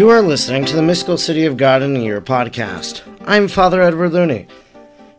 You 0.00 0.08
are 0.08 0.22
listening 0.22 0.64
to 0.64 0.74
the 0.74 0.80
Mystical 0.80 1.18
City 1.18 1.44
of 1.44 1.58
God 1.58 1.82
in 1.82 1.94
a 1.94 1.98
Year 1.98 2.22
podcast. 2.22 3.02
I'm 3.26 3.48
Father 3.48 3.82
Edward 3.82 4.14
Looney, 4.14 4.46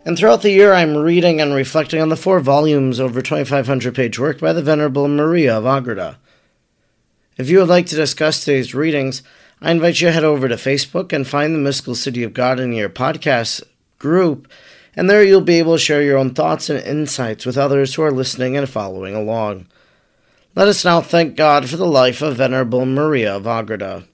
and 0.05 0.17
throughout 0.17 0.41
the 0.41 0.49
year 0.49 0.73
I'm 0.73 0.97
reading 0.97 1.39
and 1.39 1.53
reflecting 1.53 2.01
on 2.01 2.09
the 2.09 2.15
four 2.15 2.39
volumes 2.39 2.99
over 2.99 3.21
2,500 3.21 3.93
page 3.93 4.17
work 4.17 4.39
by 4.39 4.53
the 4.53 4.63
Venerable 4.63 5.07
Maria 5.07 5.55
of 5.55 5.67
Agreda. 5.67 6.17
If 7.37 7.47
you 7.47 7.59
would 7.59 7.69
like 7.69 7.85
to 7.87 7.95
discuss 7.95 8.39
today's 8.39 8.73
readings, 8.73 9.21
I 9.61 9.69
invite 9.69 10.01
you 10.01 10.07
to 10.07 10.13
head 10.13 10.23
over 10.23 10.49
to 10.49 10.55
Facebook 10.55 11.13
and 11.13 11.27
find 11.27 11.53
the 11.53 11.59
Mystical 11.59 11.93
City 11.93 12.23
of 12.23 12.33
God 12.33 12.59
in 12.59 12.73
Your 12.73 12.89
podcast 12.89 13.61
group, 13.99 14.51
and 14.95 15.07
there 15.07 15.23
you'll 15.23 15.41
be 15.41 15.59
able 15.59 15.75
to 15.75 15.79
share 15.79 16.01
your 16.01 16.17
own 16.17 16.33
thoughts 16.33 16.71
and 16.71 16.83
insights 16.83 17.45
with 17.45 17.55
others 17.55 17.93
who 17.93 18.01
are 18.01 18.11
listening 18.11 18.57
and 18.57 18.67
following 18.67 19.13
along. 19.13 19.67
Let 20.55 20.67
us 20.67 20.83
now 20.83 21.01
thank 21.01 21.35
God 21.35 21.69
for 21.69 21.77
the 21.77 21.85
life 21.85 22.23
of 22.23 22.37
Venerable 22.37 22.87
Maria 22.87 23.35
of 23.35 23.45
Agreda. 23.45 24.05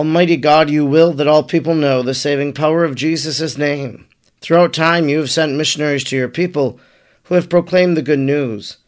Almighty 0.00 0.38
God, 0.38 0.70
you 0.70 0.86
will 0.86 1.12
that 1.12 1.28
all 1.28 1.42
people 1.42 1.74
know 1.74 2.00
the 2.00 2.14
saving 2.14 2.54
power 2.54 2.84
of 2.84 2.94
Jesus' 2.94 3.58
name. 3.58 4.06
Throughout 4.40 4.72
time, 4.72 5.10
you 5.10 5.18
have 5.18 5.30
sent 5.30 5.58
missionaries 5.58 6.04
to 6.04 6.16
your 6.16 6.30
people 6.30 6.80
who 7.24 7.34
have 7.34 7.50
proclaimed 7.50 7.98
the 7.98 8.02
good 8.02 8.18
news. 8.18 8.78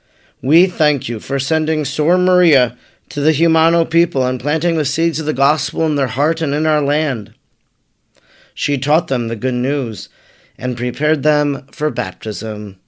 We 0.40 0.66
thank 0.66 1.10
you 1.10 1.20
for 1.20 1.38
sending 1.38 1.84
Sor 1.84 2.16
Maria 2.16 2.78
to 3.10 3.20
the 3.20 3.32
Jumano 3.32 3.90
people 3.90 4.24
and 4.24 4.40
planting 4.40 4.78
the 4.78 4.86
seeds 4.86 5.20
of 5.20 5.26
the 5.26 5.34
gospel 5.34 5.84
in 5.84 5.96
their 5.96 6.06
heart 6.06 6.40
and 6.40 6.54
in 6.54 6.64
our 6.64 6.80
land. 6.80 7.34
She 8.54 8.78
taught 8.78 9.08
them 9.08 9.28
the 9.28 9.36
good 9.36 9.52
news 9.52 10.08
and 10.56 10.78
prepared 10.78 11.24
them 11.24 11.66
for 11.72 11.90
baptism. 11.90 12.80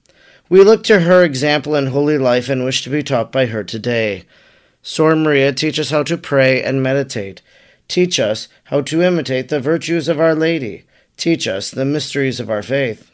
We 0.49 0.63
look 0.63 0.83
to 0.85 1.01
her 1.01 1.23
example 1.23 1.75
and 1.75 1.89
holy 1.89 2.17
life 2.17 2.49
and 2.49 2.65
wish 2.65 2.83
to 2.85 2.89
be 2.89 3.03
taught 3.03 3.31
by 3.31 3.45
her 3.45 3.63
today. 3.63 4.25
Sor 4.81 5.15
Maria, 5.15 5.53
teach 5.53 5.77
us 5.77 5.91
how 5.91 6.01
to 6.01 6.17
pray 6.17 6.63
and 6.63 6.81
meditate. 6.81 7.43
Teach 7.87 8.19
us 8.19 8.47
how 8.65 8.81
to 8.81 9.01
imitate 9.01 9.49
the 9.49 9.59
virtues 9.59 10.07
of 10.07 10.19
Our 10.19 10.35
Lady. 10.35 10.85
Teach 11.17 11.47
us 11.47 11.71
the 11.71 11.85
mysteries 11.85 12.39
of 12.39 12.49
our 12.49 12.63
faith. 12.63 13.11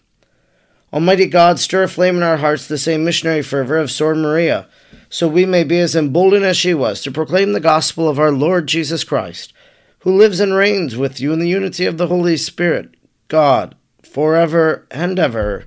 Almighty 0.93 1.27
God, 1.27 1.59
stir 1.59 1.83
aflame 1.83 2.17
in 2.17 2.23
our 2.23 2.37
hearts 2.37 2.67
the 2.67 2.77
same 2.77 3.03
missionary 3.03 3.41
fervor 3.41 3.77
of 3.77 3.91
Sor 3.91 4.15
Maria, 4.15 4.67
so 5.09 5.27
we 5.27 5.45
may 5.45 5.63
be 5.63 5.79
as 5.79 5.95
emboldened 5.95 6.43
as 6.43 6.57
she 6.57 6.73
was 6.73 7.01
to 7.01 7.11
proclaim 7.11 7.53
the 7.53 7.59
gospel 7.59 8.09
of 8.09 8.19
our 8.19 8.31
Lord 8.31 8.67
Jesus 8.67 9.03
Christ, 9.03 9.53
who 9.99 10.17
lives 10.17 10.39
and 10.39 10.53
reigns 10.53 10.97
with 10.97 11.19
you 11.19 11.31
in 11.31 11.39
the 11.39 11.47
unity 11.47 11.85
of 11.85 11.97
the 11.97 12.07
Holy 12.07 12.35
Spirit, 12.35 12.95
God, 13.27 13.75
forever 14.03 14.85
and 14.91 15.17
ever. 15.17 15.65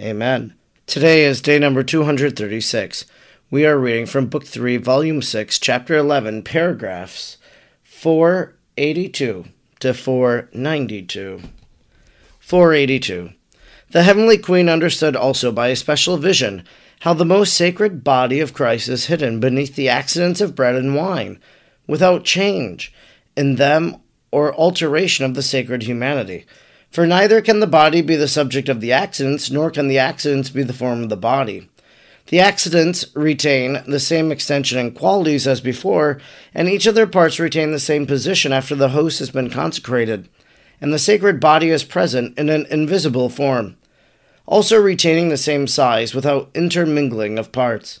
Amen. 0.00 0.54
Today 0.86 1.24
is 1.24 1.42
day 1.42 1.58
number 1.58 1.82
236. 1.82 3.04
We 3.50 3.66
are 3.66 3.78
reading 3.78 4.06
from 4.06 4.26
Book 4.26 4.46
3, 4.46 4.78
Volume 4.78 5.20
6, 5.20 5.58
Chapter 5.58 5.96
11, 5.96 6.42
paragraphs 6.42 7.36
482 8.02 9.44
to 9.78 9.94
492. 9.94 11.40
482. 12.40 13.30
The 13.92 14.02
Heavenly 14.02 14.38
Queen 14.38 14.68
understood 14.68 15.14
also 15.14 15.52
by 15.52 15.68
a 15.68 15.76
special 15.76 16.16
vision 16.16 16.64
how 17.02 17.14
the 17.14 17.24
most 17.24 17.54
sacred 17.54 18.02
body 18.02 18.40
of 18.40 18.54
Christ 18.54 18.88
is 18.88 19.06
hidden 19.06 19.38
beneath 19.38 19.76
the 19.76 19.88
accidents 19.88 20.40
of 20.40 20.56
bread 20.56 20.74
and 20.74 20.96
wine, 20.96 21.38
without 21.86 22.24
change 22.24 22.92
in 23.36 23.54
them 23.54 23.98
or 24.32 24.52
alteration 24.52 25.24
of 25.24 25.34
the 25.34 25.40
sacred 25.42 25.84
humanity. 25.84 26.44
For 26.90 27.06
neither 27.06 27.40
can 27.40 27.60
the 27.60 27.68
body 27.68 28.02
be 28.02 28.16
the 28.16 28.26
subject 28.26 28.68
of 28.68 28.80
the 28.80 28.90
accidents, 28.90 29.48
nor 29.48 29.70
can 29.70 29.86
the 29.86 30.00
accidents 30.00 30.50
be 30.50 30.64
the 30.64 30.72
form 30.72 31.04
of 31.04 31.08
the 31.08 31.16
body. 31.16 31.68
The 32.28 32.40
accidents 32.40 33.04
retain 33.14 33.82
the 33.86 34.00
same 34.00 34.32
extension 34.32 34.78
and 34.78 34.94
qualities 34.94 35.46
as 35.46 35.60
before, 35.60 36.20
and 36.54 36.68
each 36.68 36.86
of 36.86 36.94
their 36.94 37.06
parts 37.06 37.38
retain 37.38 37.72
the 37.72 37.80
same 37.80 38.06
position 38.06 38.52
after 38.52 38.74
the 38.74 38.90
host 38.90 39.18
has 39.18 39.30
been 39.30 39.50
consecrated, 39.50 40.28
and 40.80 40.92
the 40.92 40.98
sacred 40.98 41.40
body 41.40 41.70
is 41.70 41.84
present 41.84 42.38
in 42.38 42.48
an 42.48 42.66
invisible 42.70 43.28
form, 43.28 43.76
also 44.46 44.80
retaining 44.80 45.28
the 45.28 45.36
same 45.36 45.66
size 45.66 46.14
without 46.14 46.50
intermingling 46.54 47.38
of 47.38 47.52
parts. 47.52 48.00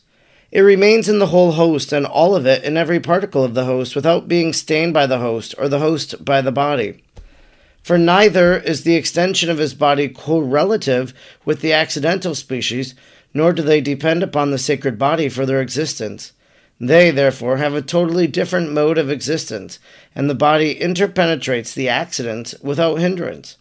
It 0.50 0.60
remains 0.60 1.08
in 1.08 1.18
the 1.18 1.28
whole 1.28 1.52
host, 1.52 1.92
and 1.92 2.06
all 2.06 2.36
of 2.36 2.46
it 2.46 2.62
in 2.62 2.76
every 2.76 3.00
particle 3.00 3.42
of 3.42 3.54
the 3.54 3.64
host, 3.64 3.96
without 3.96 4.28
being 4.28 4.52
stained 4.52 4.94
by 4.94 5.06
the 5.06 5.18
host, 5.18 5.54
or 5.58 5.68
the 5.68 5.78
host 5.78 6.24
by 6.24 6.40
the 6.42 6.52
body. 6.52 7.02
For 7.82 7.98
neither 7.98 8.58
is 8.58 8.84
the 8.84 8.94
extension 8.94 9.50
of 9.50 9.58
his 9.58 9.74
body 9.74 10.08
correlative 10.08 11.12
with 11.44 11.62
the 11.62 11.72
accidental 11.72 12.34
species, 12.34 12.94
nor 13.34 13.52
do 13.52 13.62
they 13.62 13.80
depend 13.80 14.22
upon 14.22 14.50
the 14.50 14.58
sacred 14.58 14.98
body 14.98 15.28
for 15.28 15.46
their 15.46 15.60
existence. 15.60 16.32
They, 16.80 17.10
therefore, 17.10 17.58
have 17.58 17.74
a 17.74 17.82
totally 17.82 18.26
different 18.26 18.72
mode 18.72 18.98
of 18.98 19.10
existence, 19.10 19.78
and 20.14 20.28
the 20.28 20.34
body 20.34 20.74
interpenetrates 20.74 21.74
the 21.74 21.88
accidents 21.88 22.54
without 22.60 22.96
hindrance. 22.96 23.56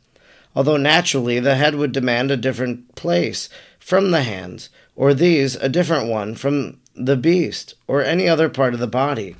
Although 0.55 0.77
naturally 0.77 1.39
the 1.39 1.55
head 1.55 1.75
would 1.75 1.91
demand 1.91 2.31
a 2.31 2.37
different 2.37 2.95
place 2.95 3.47
from 3.79 4.11
the 4.11 4.23
hands, 4.23 4.69
or 4.95 5.13
these 5.13 5.55
a 5.55 5.69
different 5.69 6.07
one 6.07 6.35
from 6.35 6.79
the 6.95 7.15
beast, 7.15 7.75
or 7.87 8.03
any 8.03 8.27
other 8.27 8.49
part 8.49 8.73
of 8.73 8.79
the 8.79 8.87
body. 8.87 9.35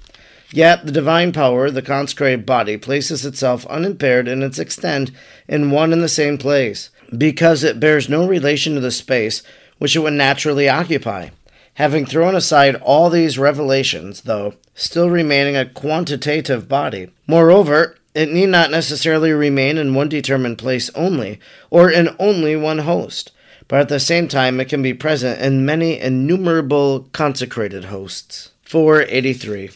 Yet 0.53 0.86
the 0.86 0.91
divine 0.91 1.31
power, 1.31 1.72
the 1.72 1.81
consecrated 1.81 2.46
body, 2.46 2.78
places 2.78 3.25
itself 3.25 3.66
unimpaired 3.68 4.28
in 4.28 4.44
its 4.44 4.59
extent 4.59 5.12
in 5.47 5.72
one 5.72 5.91
and 5.94 6.03
the 6.03 6.09
same 6.09 6.38
place, 6.38 6.90
because 7.18 7.64
it 7.64 7.80
bears 7.80 8.09
no 8.09 8.28
relation 8.28 8.75
to 8.75 8.81
the 8.81 8.91
space 8.91 9.44
which 9.81 9.96
it 9.96 10.00
would 10.00 10.14
naturally 10.14 10.69
occupy. 10.69 11.28
Having 11.74 12.06
thrown 12.06 12.36
aside 12.36 12.75
all 12.75 13.09
these 13.09 13.40
revelations, 13.40 14.22
though, 14.22 14.53
still 14.75 15.09
remaining 15.09 15.56
a 15.56 15.66
quantitative 15.66 16.69
body. 16.69 17.09
Moreover, 17.25 17.97
it 18.14 18.31
need 18.31 18.50
not 18.50 18.70
necessarily 18.70 19.31
remain 19.31 19.80
in 19.80 19.96
one 19.96 20.08
determined 20.08 20.59
place 20.59 20.91
only, 20.94 21.40
or 21.72 21.90
in 21.90 22.16
only 22.20 22.56
one 22.56 22.78
host, 22.78 23.31
but 23.68 23.80
at 23.80 23.90
the 23.90 24.00
same 24.00 24.28
time 24.28 24.59
it 24.59 24.70
can 24.70 24.84
be 24.84 24.94
present 24.94 25.41
in 25.41 25.66
many 25.66 26.00
innumerable 26.00 27.09
consecrated 27.12 27.86
hosts. 27.86 28.52
483. 28.66 29.72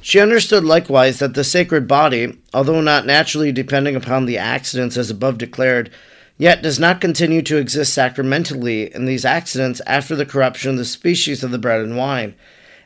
She 0.00 0.20
understood 0.20 0.64
likewise 0.64 1.18
that 1.18 1.34
the 1.34 1.44
sacred 1.44 1.86
body, 1.86 2.38
although 2.54 2.80
not 2.80 3.04
naturally 3.04 3.52
depending 3.52 3.94
upon 3.94 4.24
the 4.24 4.38
accidents 4.38 4.96
as 4.96 5.10
above 5.10 5.36
declared, 5.36 5.90
yet 6.36 6.62
does 6.62 6.78
not 6.78 7.00
continue 7.00 7.42
to 7.42 7.56
exist 7.56 7.94
sacramentally 7.94 8.94
in 8.94 9.04
these 9.04 9.24
accidents 9.24 9.80
after 9.86 10.16
the 10.16 10.26
corruption 10.26 10.72
of 10.72 10.76
the 10.78 10.84
species 10.84 11.42
of 11.44 11.50
the 11.50 11.58
bread 11.58 11.80
and 11.80 11.96
wine, 11.96 12.34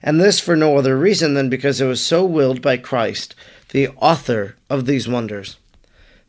and 0.02 0.20
this 0.20 0.38
for 0.38 0.56
no 0.56 0.76
other 0.76 0.96
reason 0.96 1.34
than 1.34 1.48
because 1.48 1.80
it 1.80 1.86
was 1.86 2.04
so 2.04 2.24
willed 2.24 2.62
by 2.62 2.76
Christ, 2.76 3.34
the 3.70 3.88
author 3.96 4.56
of 4.70 4.86
these 4.86 5.08
wonders. 5.08 5.56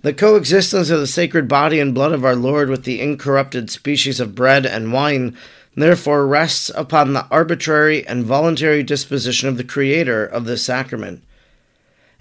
The 0.02 0.14
coexistence 0.14 0.90
of 0.90 1.02
the 1.02 1.08
sacred 1.08 1.50
body 1.50 1.80
and 1.80 1.94
blood 1.94 2.14
of 2.14 2.24
our 2.24 2.36
Lord 2.36 2.70
with 2.70 2.86
the 2.86 3.02
incorrupted 3.02 3.70
species 3.70 4.22
of 4.22 4.34
bread 4.34 4.66
and 4.66 4.94
wine 4.94 5.36
therefore 5.76 6.26
rests 6.26 6.72
upon 6.74 7.14
the 7.14 7.26
arbitrary 7.30 8.08
and 8.08 8.26
voluntary 8.26 8.82
disposition 8.82 9.50
of 9.50 9.58
the 9.58 9.64
Creator 9.64 10.26
of 10.26 10.46
this 10.46 10.64
sacrament. 10.64 11.22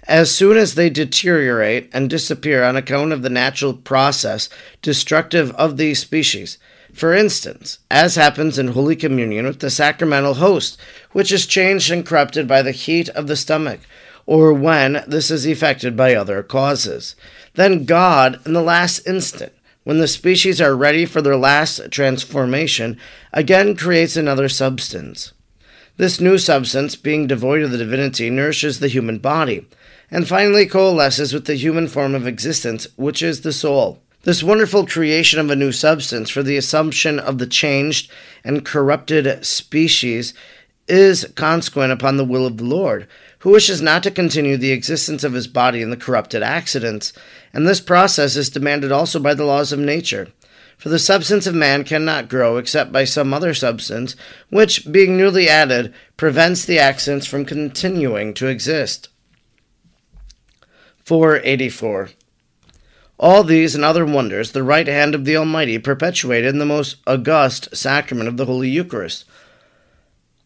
As 0.09 0.33
soon 0.33 0.57
as 0.57 0.73
they 0.73 0.89
deteriorate 0.89 1.87
and 1.93 2.09
disappear 2.09 2.63
on 2.63 2.75
account 2.75 3.13
of 3.13 3.21
the 3.21 3.29
natural 3.29 3.75
process 3.75 4.49
destructive 4.81 5.51
of 5.51 5.77
these 5.77 5.99
species, 5.99 6.57
for 6.91 7.13
instance, 7.13 7.77
as 7.91 8.15
happens 8.15 8.57
in 8.57 8.69
Holy 8.69 8.95
Communion 8.95 9.45
with 9.45 9.59
the 9.59 9.69
sacramental 9.69 10.33
host, 10.33 10.79
which 11.11 11.31
is 11.31 11.45
changed 11.45 11.91
and 11.91 12.03
corrupted 12.03 12.47
by 12.47 12.63
the 12.63 12.71
heat 12.71 13.07
of 13.09 13.27
the 13.27 13.35
stomach, 13.35 13.81
or 14.25 14.51
when 14.51 15.03
this 15.05 15.29
is 15.29 15.45
effected 15.45 15.95
by 15.95 16.15
other 16.15 16.41
causes, 16.41 17.15
then 17.53 17.85
God, 17.85 18.39
in 18.47 18.53
the 18.53 18.63
last 18.63 19.07
instant, 19.07 19.53
when 19.83 19.99
the 19.99 20.07
species 20.07 20.59
are 20.59 20.75
ready 20.75 21.05
for 21.05 21.21
their 21.21 21.37
last 21.37 21.91
transformation, 21.91 22.97
again 23.31 23.75
creates 23.75 24.17
another 24.17 24.49
substance. 24.49 25.33
This 25.97 26.19
new 26.19 26.39
substance, 26.39 26.95
being 26.95 27.27
devoid 27.27 27.61
of 27.61 27.69
the 27.69 27.77
divinity, 27.77 28.31
nourishes 28.31 28.79
the 28.79 28.87
human 28.87 29.19
body 29.19 29.67
and 30.11 30.27
finally 30.27 30.65
coalesces 30.65 31.33
with 31.33 31.45
the 31.45 31.55
human 31.55 31.87
form 31.87 32.15
of 32.15 32.27
existence, 32.27 32.87
which 32.95 33.21
is 33.21 33.41
the 33.41 33.53
soul. 33.53 34.01
This 34.23 34.43
wonderful 34.43 34.85
creation 34.85 35.39
of 35.39 35.49
a 35.49 35.55
new 35.55 35.71
substance 35.71 36.29
for 36.29 36.43
the 36.43 36.57
assumption 36.57 37.19
of 37.19 37.37
the 37.37 37.47
changed 37.47 38.11
and 38.43 38.65
corrupted 38.65 39.45
species 39.45 40.33
is 40.89 41.31
consequent 41.35 41.93
upon 41.93 42.17
the 42.17 42.25
will 42.25 42.45
of 42.45 42.57
the 42.57 42.65
Lord, 42.65 43.07
who 43.39 43.51
wishes 43.51 43.81
not 43.81 44.03
to 44.03 44.11
continue 44.11 44.57
the 44.57 44.71
existence 44.71 45.23
of 45.23 45.33
his 45.33 45.47
body 45.47 45.81
in 45.81 45.89
the 45.89 45.97
corrupted 45.97 46.43
accidents, 46.43 47.13
and 47.53 47.67
this 47.67 47.79
process 47.79 48.35
is 48.35 48.49
demanded 48.49 48.91
also 48.91 49.19
by 49.19 49.33
the 49.33 49.45
laws 49.45 49.71
of 49.71 49.79
nature. 49.79 50.27
For 50.77 50.89
the 50.89 50.99
substance 50.99 51.45
of 51.45 51.55
man 51.55 51.83
cannot 51.83 52.29
grow 52.29 52.57
except 52.57 52.91
by 52.91 53.03
some 53.03 53.33
other 53.33 53.53
substance, 53.53 54.15
which, 54.49 54.89
being 54.91 55.17
newly 55.17 55.49
added, 55.49 55.93
prevents 56.17 56.65
the 56.65 56.79
accidents 56.79 57.25
from 57.25 57.45
continuing 57.45 58.33
to 58.35 58.47
exist. 58.47 59.08
484. 61.09 62.11
All 63.17 63.43
these 63.43 63.73
and 63.73 63.83
other 63.83 64.05
wonders 64.05 64.51
the 64.51 64.61
right 64.61 64.87
hand 64.87 65.15
of 65.15 65.25
the 65.25 65.35
Almighty 65.35 65.79
perpetuated 65.79 66.53
in 66.53 66.59
the 66.59 66.67
most 66.67 66.97
august 67.07 67.75
sacrament 67.75 68.29
of 68.29 68.37
the 68.37 68.45
Holy 68.45 68.69
Eucharist. 68.69 69.25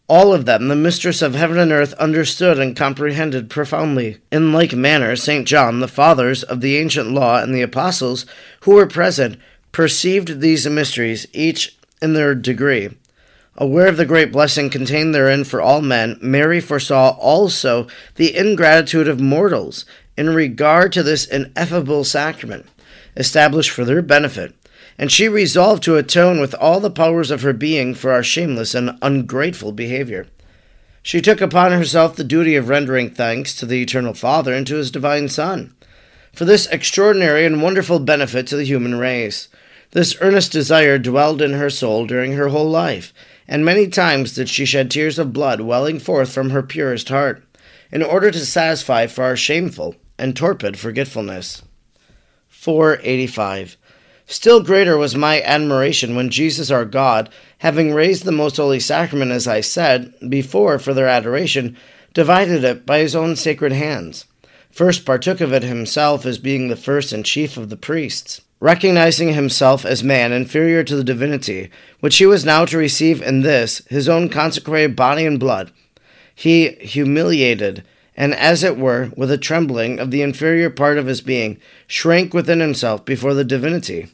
All 0.08 0.32
of 0.32 0.46
them 0.46 0.68
the 0.68 0.74
mistress 0.74 1.20
of 1.20 1.34
heaven 1.34 1.58
and 1.58 1.70
earth 1.70 1.92
understood 1.94 2.58
and 2.58 2.74
comprehended 2.74 3.50
profoundly. 3.50 4.22
In 4.32 4.54
like 4.54 4.72
manner, 4.72 5.16
St. 5.16 5.46
John, 5.46 5.80
the 5.80 5.86
fathers 5.86 6.42
of 6.42 6.62
the 6.62 6.78
ancient 6.78 7.10
law, 7.10 7.42
and 7.42 7.54
the 7.54 7.60
apostles 7.60 8.24
who 8.60 8.72
were 8.72 8.86
present, 8.86 9.36
perceived 9.70 10.40
these 10.40 10.66
mysteries, 10.66 11.26
each 11.34 11.76
in 12.00 12.14
their 12.14 12.34
degree. 12.34 12.88
Aware 13.56 13.86
of 13.86 13.98
the 13.98 14.06
great 14.06 14.32
blessing 14.32 14.68
contained 14.68 15.14
therein 15.14 15.44
for 15.44 15.60
all 15.60 15.80
men, 15.80 16.18
Mary 16.20 16.60
foresaw 16.60 17.10
also 17.18 17.86
the 18.16 18.34
ingratitude 18.34 19.06
of 19.06 19.20
mortals 19.20 19.84
in 20.16 20.30
regard 20.30 20.92
to 20.92 21.02
this 21.02 21.26
ineffable 21.26 22.04
sacrament, 22.04 22.66
established 23.16 23.70
for 23.70 23.84
their 23.84 24.02
benefit, 24.02 24.54
and 24.98 25.10
she 25.10 25.28
resolved 25.28 25.82
to 25.82 25.96
atone 25.96 26.40
with 26.40 26.54
all 26.54 26.80
the 26.80 26.90
powers 26.90 27.30
of 27.30 27.42
her 27.42 27.52
being 27.52 27.94
for 27.94 28.12
our 28.12 28.22
shameless 28.22 28.74
and 28.74 28.98
ungrateful 29.02 29.72
behavior. 29.72 30.26
She 31.02 31.20
took 31.20 31.40
upon 31.40 31.72
herself 31.72 32.16
the 32.16 32.24
duty 32.24 32.56
of 32.56 32.68
rendering 32.68 33.10
thanks 33.10 33.54
to 33.56 33.66
the 33.66 33.82
Eternal 33.82 34.14
Father 34.14 34.54
and 34.54 34.66
to 34.66 34.76
his 34.76 34.90
divine 34.90 35.28
Son 35.28 35.74
for 36.34 36.44
this 36.44 36.66
extraordinary 36.66 37.46
and 37.46 37.62
wonderful 37.62 38.00
benefit 38.00 38.46
to 38.48 38.56
the 38.56 38.64
human 38.64 38.96
race. 38.96 39.48
This 39.92 40.16
earnest 40.20 40.50
desire 40.50 40.98
dwelled 40.98 41.40
in 41.40 41.52
her 41.52 41.70
soul 41.70 42.06
during 42.06 42.32
her 42.32 42.48
whole 42.48 42.68
life, 42.68 43.14
and 43.46 43.64
many 43.64 43.86
times 43.86 44.34
did 44.34 44.48
she 44.48 44.64
shed 44.64 44.90
tears 44.90 45.18
of 45.18 45.32
blood 45.32 45.60
welling 45.60 46.00
forth 46.00 46.32
from 46.32 46.50
her 46.50 46.62
purest 46.62 47.08
heart, 47.08 47.44
in 47.92 48.02
order 48.02 48.32
to 48.32 48.44
satisfy 48.44 49.06
for 49.06 49.22
our 49.22 49.36
shameful 49.36 49.94
and 50.18 50.36
torpid 50.36 50.78
forgetfulness. 50.78 51.62
485. 52.48 53.76
Still 54.26 54.62
greater 54.62 54.96
was 54.96 55.14
my 55.14 55.42
admiration 55.42 56.16
when 56.16 56.30
Jesus 56.30 56.70
our 56.70 56.86
God, 56.86 57.28
having 57.58 57.92
raised 57.92 58.24
the 58.24 58.32
most 58.32 58.56
holy 58.56 58.80
sacrament, 58.80 59.30
as 59.30 59.46
I 59.46 59.60
said 59.60 60.14
before, 60.28 60.78
for 60.78 60.94
their 60.94 61.06
adoration, 61.08 61.76
divided 62.14 62.64
it 62.64 62.86
by 62.86 63.00
his 63.00 63.14
own 63.14 63.36
sacred 63.36 63.72
hands. 63.72 64.24
First 64.70 65.04
partook 65.04 65.40
of 65.40 65.52
it 65.52 65.62
himself 65.62 66.24
as 66.24 66.38
being 66.38 66.68
the 66.68 66.76
first 66.76 67.12
and 67.12 67.24
chief 67.24 67.56
of 67.56 67.68
the 67.68 67.76
priests, 67.76 68.40
recognizing 68.60 69.34
himself 69.34 69.84
as 69.84 70.02
man 70.02 70.32
inferior 70.32 70.82
to 70.84 70.96
the 70.96 71.04
divinity, 71.04 71.70
which 72.00 72.16
he 72.16 72.26
was 72.26 72.46
now 72.46 72.64
to 72.64 72.78
receive 72.78 73.20
in 73.20 73.42
this, 73.42 73.82
his 73.88 74.08
own 74.08 74.30
consecrated 74.30 74.96
body 74.96 75.26
and 75.26 75.38
blood. 75.38 75.70
He 76.34 76.70
humiliated 76.80 77.84
and 78.16 78.34
as 78.34 78.62
it 78.62 78.78
were, 78.78 79.10
with 79.16 79.30
a 79.30 79.38
trembling 79.38 79.98
of 79.98 80.10
the 80.10 80.22
inferior 80.22 80.70
part 80.70 80.98
of 80.98 81.06
his 81.06 81.20
being, 81.20 81.58
shrank 81.86 82.32
within 82.32 82.60
himself 82.60 83.04
before 83.04 83.34
the 83.34 83.44
divinity, 83.44 84.08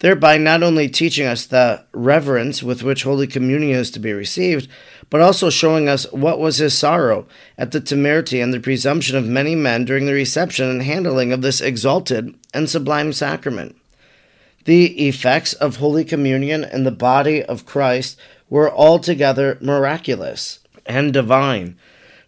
thereby 0.00 0.36
not 0.36 0.62
only 0.62 0.88
teaching 0.88 1.26
us 1.26 1.46
the 1.46 1.84
reverence 1.92 2.62
with 2.62 2.82
which 2.82 3.04
Holy 3.04 3.26
Communion 3.26 3.78
is 3.78 3.90
to 3.92 4.00
be 4.00 4.12
received, 4.12 4.68
but 5.10 5.20
also 5.20 5.48
showing 5.48 5.88
us 5.88 6.10
what 6.12 6.40
was 6.40 6.58
his 6.58 6.76
sorrow 6.76 7.26
at 7.56 7.70
the 7.70 7.80
temerity 7.80 8.40
and 8.40 8.52
the 8.52 8.60
presumption 8.60 9.16
of 9.16 9.26
many 9.26 9.54
men 9.54 9.84
during 9.84 10.06
the 10.06 10.12
reception 10.12 10.68
and 10.68 10.82
handling 10.82 11.32
of 11.32 11.42
this 11.42 11.60
exalted 11.60 12.34
and 12.52 12.68
sublime 12.68 13.12
sacrament. 13.12 13.76
The 14.64 15.06
effects 15.06 15.52
of 15.52 15.76
Holy 15.76 16.04
Communion 16.04 16.64
in 16.64 16.82
the 16.82 16.90
body 16.90 17.40
of 17.44 17.64
Christ 17.64 18.18
were 18.50 18.72
altogether 18.72 19.58
miraculous 19.60 20.58
and 20.84 21.12
divine 21.12 21.76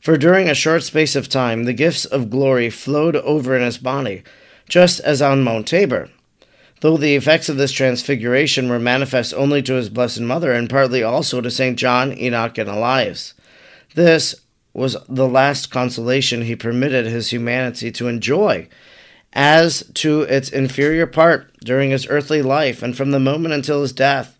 for 0.08 0.16
during 0.16 0.48
a 0.48 0.54
short 0.54 0.82
space 0.82 1.14
of 1.14 1.28
time 1.28 1.64
the 1.64 1.72
gifts 1.74 2.06
of 2.06 2.30
glory 2.30 2.70
flowed 2.70 3.14
over 3.16 3.54
in 3.54 3.62
his 3.62 3.76
body, 3.76 4.22
just 4.66 5.00
as 5.00 5.20
on 5.20 5.44
Mount 5.44 5.66
Tabor. 5.68 6.08
Though 6.80 6.96
the 6.96 7.14
effects 7.14 7.50
of 7.50 7.58
this 7.58 7.72
transfiguration 7.72 8.70
were 8.70 8.78
manifest 8.78 9.34
only 9.34 9.60
to 9.64 9.74
his 9.74 9.90
blessed 9.90 10.22
mother, 10.22 10.50
and 10.50 10.70
partly 10.70 11.02
also 11.02 11.42
to 11.42 11.50
St. 11.50 11.78
John, 11.78 12.16
Enoch, 12.16 12.56
and 12.56 12.70
Elias. 12.70 13.34
This 13.96 14.34
was 14.72 14.96
the 15.10 15.28
last 15.28 15.70
consolation 15.70 16.40
he 16.40 16.56
permitted 16.56 17.04
his 17.04 17.30
humanity 17.30 17.92
to 17.92 18.08
enjoy, 18.08 18.66
as 19.34 19.84
to 19.92 20.22
its 20.22 20.48
inferior 20.48 21.06
part 21.06 21.52
during 21.62 21.90
his 21.90 22.06
earthly 22.08 22.40
life, 22.40 22.82
and 22.82 22.96
from 22.96 23.10
the 23.10 23.20
moment 23.20 23.52
until 23.52 23.82
his 23.82 23.92
death. 23.92 24.38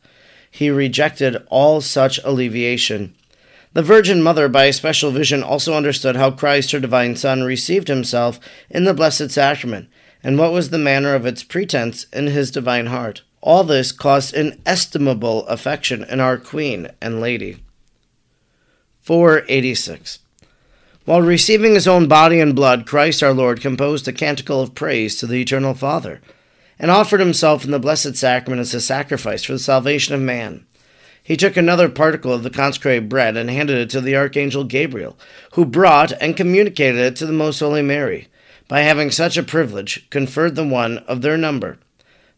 He 0.51 0.71
rejected 0.71 1.47
all 1.51 1.83
such 1.83 2.19
alleviation 2.25 3.15
the 3.79 3.85
Virgin 3.85 4.21
Mother, 4.21 4.49
by 4.49 4.65
a 4.65 4.73
special 4.73 5.13
vision, 5.13 5.41
also 5.41 5.73
understood 5.73 6.17
how 6.17 6.33
Christ, 6.33 6.73
her 6.73 6.81
divine 6.81 7.15
Son, 7.15 7.45
received 7.45 7.87
himself 7.87 8.41
in 8.69 8.83
the 8.83 8.93
Blessed 8.93 9.31
Sacrament, 9.31 9.89
and 10.21 10.37
what 10.37 10.53
was 10.53 10.71
the 10.71 10.79
manner 10.79 11.15
of 11.15 11.25
its 11.25 11.45
pretense 11.45 12.03
in 12.13 12.27
his 12.27 12.51
divine 12.51 12.87
heart. 12.87 13.23
All 13.41 13.63
this 13.63 13.93
caused 13.93 14.35
inestimable 14.35 15.47
affection 15.47 16.03
in 16.03 16.19
our 16.19 16.39
Queen 16.39 16.91
and 17.01 17.21
Lady. 17.21 17.63
486. 19.03 20.19
While 21.05 21.23
receiving 21.23 21.75
his 21.75 21.87
own 21.87 22.09
body 22.09 22.41
and 22.41 22.57
blood, 22.57 22.85
Christ 22.85 23.23
our 23.23 23.33
Lord 23.33 23.61
composed 23.61 24.09
a 24.09 24.13
canticle 24.13 24.61
of 24.61 24.75
praise 24.75 25.15
to 25.19 25.27
the 25.29 25.41
Eternal 25.41 25.75
Father, 25.75 26.21
and 26.81 26.91
offered 26.91 27.21
himself 27.21 27.65
in 27.65 27.71
the 27.71 27.79
Blessed 27.79 28.17
Sacrament 28.17 28.59
as 28.59 28.75
a 28.75 28.81
sacrifice 28.81 29.45
for 29.45 29.53
the 29.53 29.61
salvation 29.61 30.17
of 30.17 30.21
man. 30.21 30.67
He 31.29 31.37
took 31.37 31.59
another 31.59 31.91
particle 31.91 32.33
of 32.33 32.43
the 32.43 32.49
consecrated 32.49 33.11
bread 33.11 33.37
and 33.37 33.51
handed 33.51 33.77
it 33.77 33.91
to 33.91 34.01
the 34.01 34.17
archangel 34.17 34.65
Gabriel, 34.65 35.19
who 35.53 35.67
brought 35.67 36.11
and 36.23 36.35
communicated 36.35 36.99
it 36.99 37.17
to 37.17 37.27
the 37.27 37.35
Most 37.35 37.61
Holy 37.61 37.83
Mary. 37.83 38.29
By 38.67 38.81
having 38.81 39.11
such 39.11 39.37
a 39.37 39.43
privilege, 39.43 40.09
conferred 40.09 40.55
the 40.55 40.65
one 40.65 40.97
of 41.07 41.21
their 41.21 41.37
number. 41.37 41.77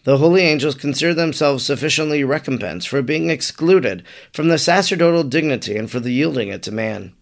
The 0.02 0.18
holy 0.18 0.42
angels 0.42 0.74
considered 0.74 1.14
themselves 1.14 1.64
sufficiently 1.64 2.24
recompensed 2.24 2.88
for 2.88 3.00
being 3.00 3.30
excluded 3.30 4.02
from 4.32 4.48
the 4.48 4.58
sacerdotal 4.58 5.22
dignity 5.22 5.76
and 5.76 5.88
for 5.88 6.00
the 6.00 6.10
yielding 6.10 6.48
it 6.48 6.64
to 6.64 6.72
man. 6.72 7.12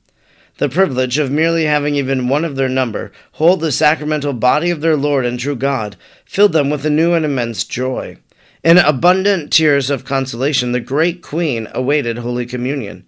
The 0.57 0.71
privilege 0.71 1.19
of 1.19 1.31
merely 1.31 1.67
having 1.67 1.97
even 1.97 2.29
one 2.29 2.47
of 2.47 2.57
their 2.57 2.71
number 2.71 3.13
hold 3.33 3.61
the 3.61 3.73
sacramental 3.73 4.33
body 4.33 4.71
of 4.71 4.81
their 4.81 4.97
Lord 4.97 5.27
and 5.27 5.39
true 5.39 5.55
God 5.55 5.97
filled 6.25 6.55
them 6.55 6.71
with 6.71 6.87
a 6.87 6.91
new 6.91 7.13
and 7.13 7.27
immense 7.27 7.65
joy. 7.65 8.17
In 8.65 8.77
abundant 8.77 9.53
tears 9.53 9.89
of 9.89 10.05
consolation, 10.05 10.73
the 10.73 10.81
great 10.81 11.23
queen 11.23 11.69
awaited 11.73 12.19
Holy 12.19 12.45
Communion. 12.45 13.05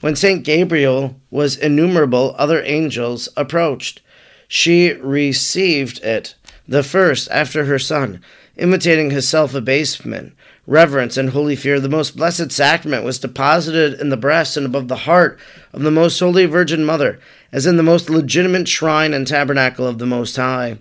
When 0.00 0.16
St. 0.16 0.42
Gabriel 0.42 1.20
was 1.30 1.56
innumerable 1.56 2.34
other 2.38 2.62
angels 2.62 3.28
approached, 3.36 4.00
she 4.48 4.92
received 4.92 6.02
it, 6.02 6.34
the 6.66 6.82
first 6.82 7.28
after 7.30 7.66
her 7.66 7.78
son, 7.78 8.22
imitating 8.56 9.10
his 9.10 9.28
self 9.28 9.54
abasement, 9.54 10.34
reverence, 10.66 11.18
and 11.18 11.30
holy 11.30 11.56
fear. 11.56 11.78
The 11.78 11.90
most 11.90 12.16
blessed 12.16 12.50
sacrament 12.50 13.04
was 13.04 13.18
deposited 13.18 14.00
in 14.00 14.08
the 14.08 14.16
breast 14.16 14.56
and 14.56 14.64
above 14.64 14.88
the 14.88 14.96
heart 14.96 15.38
of 15.74 15.82
the 15.82 15.90
most 15.90 16.18
holy 16.18 16.46
Virgin 16.46 16.84
Mother, 16.84 17.20
as 17.52 17.66
in 17.66 17.76
the 17.76 17.82
most 17.82 18.08
legitimate 18.08 18.66
shrine 18.66 19.12
and 19.12 19.26
tabernacle 19.26 19.86
of 19.86 19.98
the 19.98 20.06
Most 20.06 20.36
High. 20.36 20.78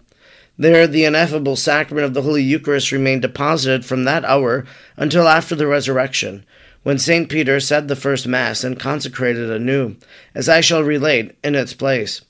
There, 0.57 0.87
the 0.87 1.03
ineffable 1.03 1.57
sacrament 1.57 2.05
of 2.05 2.13
the 2.13 2.21
Holy 2.21 2.41
Eucharist 2.41 2.91
remained 2.91 3.21
deposited 3.21 3.85
from 3.85 4.05
that 4.05 4.23
hour 4.23 4.65
until 4.95 5.27
after 5.27 5.53
the 5.53 5.67
resurrection, 5.67 6.45
when 6.83 6.97
St. 6.97 7.27
Peter 7.27 7.59
said 7.59 7.87
the 7.87 7.95
first 7.95 8.25
Mass 8.25 8.63
and 8.63 8.79
consecrated 8.79 9.51
anew, 9.51 9.97
as 10.33 10.47
I 10.47 10.61
shall 10.61 10.83
relate, 10.83 11.35
in 11.43 11.55
its 11.55 11.73
place. 11.73 12.21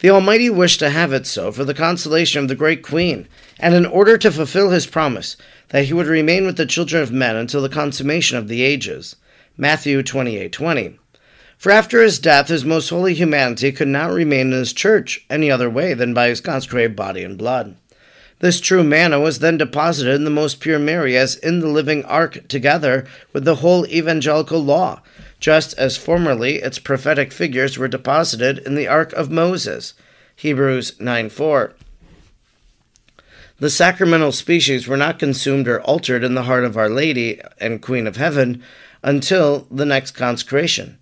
The 0.00 0.10
Almighty 0.10 0.50
wished 0.50 0.80
to 0.80 0.90
have 0.90 1.12
it 1.12 1.26
so 1.26 1.52
for 1.52 1.64
the 1.64 1.74
consolation 1.74 2.42
of 2.42 2.48
the 2.48 2.54
great 2.56 2.82
Queen, 2.82 3.28
and 3.60 3.74
in 3.74 3.86
order 3.86 4.18
to 4.18 4.32
fulfill 4.32 4.70
his 4.70 4.86
promise 4.86 5.36
that 5.68 5.84
he 5.84 5.92
would 5.92 6.06
remain 6.06 6.46
with 6.46 6.56
the 6.56 6.66
children 6.66 7.02
of 7.02 7.12
men 7.12 7.36
until 7.36 7.62
the 7.62 7.68
consummation 7.68 8.38
of 8.38 8.48
the 8.48 8.62
ages. 8.62 9.16
Matthew 9.56 10.02
28 10.02 10.52
20. 10.52 10.98
For 11.58 11.72
after 11.72 12.00
his 12.00 12.20
death, 12.20 12.46
his 12.46 12.64
most 12.64 12.88
holy 12.88 13.14
humanity 13.14 13.72
could 13.72 13.88
not 13.88 14.12
remain 14.12 14.52
in 14.52 14.58
his 14.58 14.72
church 14.72 15.26
any 15.28 15.50
other 15.50 15.68
way 15.68 15.92
than 15.92 16.14
by 16.14 16.28
his 16.28 16.40
consecrated 16.40 16.94
body 16.94 17.24
and 17.24 17.36
blood. 17.36 17.74
This 18.38 18.60
true 18.60 18.84
manna 18.84 19.18
was 19.18 19.40
then 19.40 19.58
deposited 19.58 20.14
in 20.14 20.22
the 20.22 20.30
most 20.30 20.60
pure 20.60 20.78
Mary 20.78 21.16
as 21.16 21.34
in 21.34 21.58
the 21.58 21.66
living 21.66 22.04
ark 22.04 22.46
together 22.46 23.04
with 23.32 23.44
the 23.44 23.56
whole 23.56 23.84
evangelical 23.88 24.62
law, 24.62 25.02
just 25.40 25.76
as 25.76 25.96
formerly 25.96 26.56
its 26.56 26.78
prophetic 26.78 27.32
figures 27.32 27.76
were 27.76 27.88
deposited 27.88 28.58
in 28.58 28.76
the 28.76 28.86
ark 28.86 29.12
of 29.14 29.28
Moses. 29.28 29.94
Hebrews 30.36 31.00
9 31.00 31.28
4. 31.28 31.74
The 33.58 33.70
sacramental 33.70 34.30
species 34.30 34.86
were 34.86 34.96
not 34.96 35.18
consumed 35.18 35.66
or 35.66 35.80
altered 35.80 36.22
in 36.22 36.36
the 36.36 36.44
heart 36.44 36.62
of 36.62 36.76
Our 36.76 36.88
Lady 36.88 37.40
and 37.60 37.82
Queen 37.82 38.06
of 38.06 38.14
Heaven 38.14 38.62
until 39.02 39.66
the 39.72 39.84
next 39.84 40.12
consecration. 40.12 40.98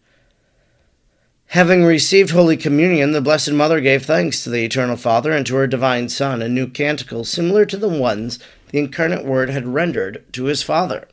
Having 1.50 1.85
received 1.85 2.31
Holy 2.31 2.57
Communion, 2.57 3.12
the 3.12 3.21
Blessed 3.21 3.53
Mother 3.53 3.81
gave 3.81 4.05
thanks 4.05 4.43
to 4.43 4.50
the 4.50 4.65
Eternal 4.65 4.97
Father 4.97 5.33
and 5.33 5.47
to 5.47 5.55
her 5.55 5.67
Divine 5.67 6.09
Son, 6.09 6.43
a 6.43 6.49
new 6.49 6.67
canticle 6.67 7.25
similar 7.25 7.65
to 7.65 7.76
the 7.76 7.88
ones 7.88 8.38
the 8.71 8.79
Incarnate 8.79 9.25
Word 9.25 9.49
had 9.49 9.67
rendered 9.67 10.25
to 10.33 10.45
his 10.45 10.62
Father. 10.62 11.09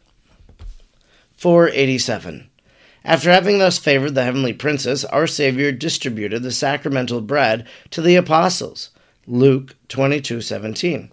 487. 1.38 2.50
After 3.06 3.32
having 3.32 3.60
thus 3.60 3.78
favored 3.78 4.16
the 4.16 4.24
heavenly 4.24 4.54
princess, 4.54 5.06
our 5.06 5.28
Savior 5.28 5.72
distributed 5.72 6.42
the 6.42 6.52
sacramental 6.52 7.22
bread 7.22 7.68
to 7.92 8.02
the 8.02 8.16
apostles. 8.16 8.90
Luke 9.28 9.76
22:17, 9.88 11.12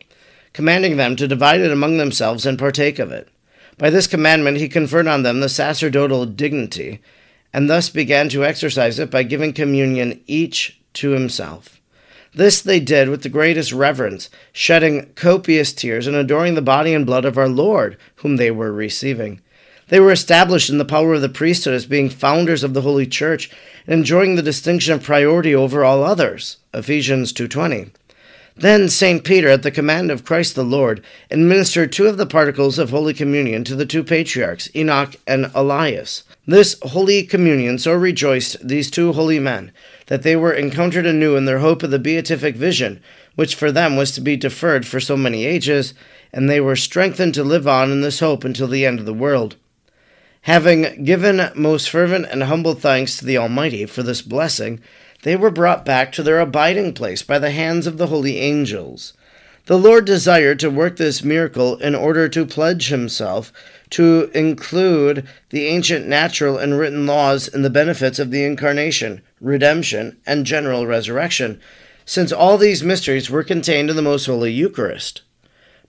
commanding 0.52 0.96
them 0.96 1.14
to 1.16 1.28
divide 1.28 1.60
it 1.60 1.70
among 1.70 1.98
themselves 1.98 2.46
and 2.46 2.58
partake 2.58 2.98
of 2.98 3.12
it. 3.12 3.28
By 3.76 3.90
this 3.90 4.06
commandment 4.06 4.56
he 4.56 4.68
conferred 4.68 5.06
on 5.06 5.24
them 5.24 5.40
the 5.40 5.48
sacerdotal 5.48 6.26
dignity 6.26 7.00
and 7.52 7.68
thus 7.68 7.88
began 7.88 8.28
to 8.28 8.44
exercise 8.44 8.98
it 8.98 9.10
by 9.10 9.22
giving 9.22 9.52
communion 9.52 10.20
each 10.26 10.80
to 10.94 11.10
himself. 11.10 11.80
This 12.32 12.60
they 12.60 12.78
did 12.78 13.08
with 13.08 13.22
the 13.22 13.28
greatest 13.28 13.72
reverence, 13.72 14.30
shedding 14.52 15.12
copious 15.16 15.72
tears 15.72 16.06
and 16.06 16.14
adoring 16.14 16.54
the 16.54 16.62
body 16.62 16.94
and 16.94 17.04
blood 17.04 17.24
of 17.24 17.36
our 17.36 17.48
Lord, 17.48 17.96
whom 18.16 18.36
they 18.36 18.50
were 18.50 18.72
receiving. 18.72 19.40
They 19.88 19.98
were 19.98 20.12
established 20.12 20.70
in 20.70 20.78
the 20.78 20.84
power 20.84 21.14
of 21.14 21.20
the 21.20 21.28
priesthood 21.28 21.74
as 21.74 21.86
being 21.86 22.08
founders 22.08 22.62
of 22.62 22.74
the 22.74 22.82
Holy 22.82 23.06
Church 23.06 23.50
and 23.86 23.94
enjoying 23.94 24.36
the 24.36 24.42
distinction 24.42 24.94
of 24.94 25.02
priority 25.02 25.52
over 25.52 25.84
all 25.84 26.04
others. 26.04 26.58
Ephesians 26.72 27.32
2:20. 27.32 27.90
Then 28.56 28.88
St. 28.88 29.24
Peter, 29.24 29.48
at 29.48 29.64
the 29.64 29.72
command 29.72 30.12
of 30.12 30.24
Christ 30.24 30.54
the 30.54 30.62
Lord, 30.62 31.02
administered 31.30 31.90
two 31.90 32.06
of 32.06 32.18
the 32.18 32.26
particles 32.26 32.78
of 32.78 32.90
Holy 32.90 33.14
Communion 33.14 33.64
to 33.64 33.74
the 33.74 33.86
two 33.86 34.04
patriarchs, 34.04 34.68
Enoch 34.76 35.16
and 35.26 35.50
Elias. 35.54 36.22
This 36.50 36.74
Holy 36.82 37.22
Communion 37.22 37.78
so 37.78 37.92
rejoiced 37.92 38.66
these 38.66 38.90
two 38.90 39.12
holy 39.12 39.38
men 39.38 39.70
that 40.06 40.24
they 40.24 40.34
were 40.34 40.52
encountered 40.52 41.06
anew 41.06 41.36
in 41.36 41.44
their 41.44 41.60
hope 41.60 41.84
of 41.84 41.92
the 41.92 41.98
beatific 42.00 42.56
vision, 42.56 43.00
which 43.36 43.54
for 43.54 43.70
them 43.70 43.94
was 43.94 44.10
to 44.10 44.20
be 44.20 44.36
deferred 44.36 44.84
for 44.84 44.98
so 44.98 45.16
many 45.16 45.44
ages, 45.46 45.94
and 46.32 46.50
they 46.50 46.60
were 46.60 46.74
strengthened 46.74 47.34
to 47.34 47.44
live 47.44 47.68
on 47.68 47.92
in 47.92 48.00
this 48.00 48.18
hope 48.18 48.42
until 48.42 48.66
the 48.66 48.84
end 48.84 48.98
of 48.98 49.06
the 49.06 49.14
world. 49.14 49.54
Having 50.40 51.04
given 51.04 51.52
most 51.54 51.88
fervent 51.88 52.26
and 52.26 52.42
humble 52.42 52.74
thanks 52.74 53.16
to 53.18 53.24
the 53.24 53.38
Almighty 53.38 53.86
for 53.86 54.02
this 54.02 54.20
blessing, 54.20 54.80
they 55.22 55.36
were 55.36 55.52
brought 55.52 55.84
back 55.84 56.10
to 56.10 56.22
their 56.24 56.40
abiding 56.40 56.94
place 56.94 57.22
by 57.22 57.38
the 57.38 57.52
hands 57.52 57.86
of 57.86 57.96
the 57.96 58.08
holy 58.08 58.38
angels. 58.38 59.12
The 59.66 59.78
Lord 59.78 60.04
desired 60.04 60.58
to 60.60 60.68
work 60.70 60.96
this 60.96 61.22
miracle 61.22 61.76
in 61.76 61.94
order 61.94 62.28
to 62.28 62.44
pledge 62.44 62.88
himself 62.88 63.52
to 63.90 64.30
include 64.34 65.26
the 65.50 65.66
ancient 65.66 66.06
natural 66.06 66.58
and 66.58 66.78
written 66.78 67.06
laws 67.06 67.48
in 67.48 67.62
the 67.62 67.70
benefits 67.70 68.18
of 68.18 68.30
the 68.30 68.44
Incarnation, 68.44 69.22
redemption, 69.40 70.18
and 70.26 70.46
general 70.46 70.86
resurrection, 70.86 71.60
since 72.04 72.32
all 72.32 72.56
these 72.56 72.82
mysteries 72.82 73.30
were 73.30 73.42
contained 73.42 73.90
in 73.90 73.96
the 73.96 74.02
most 74.02 74.26
holy 74.26 74.52
Eucharist. 74.52 75.22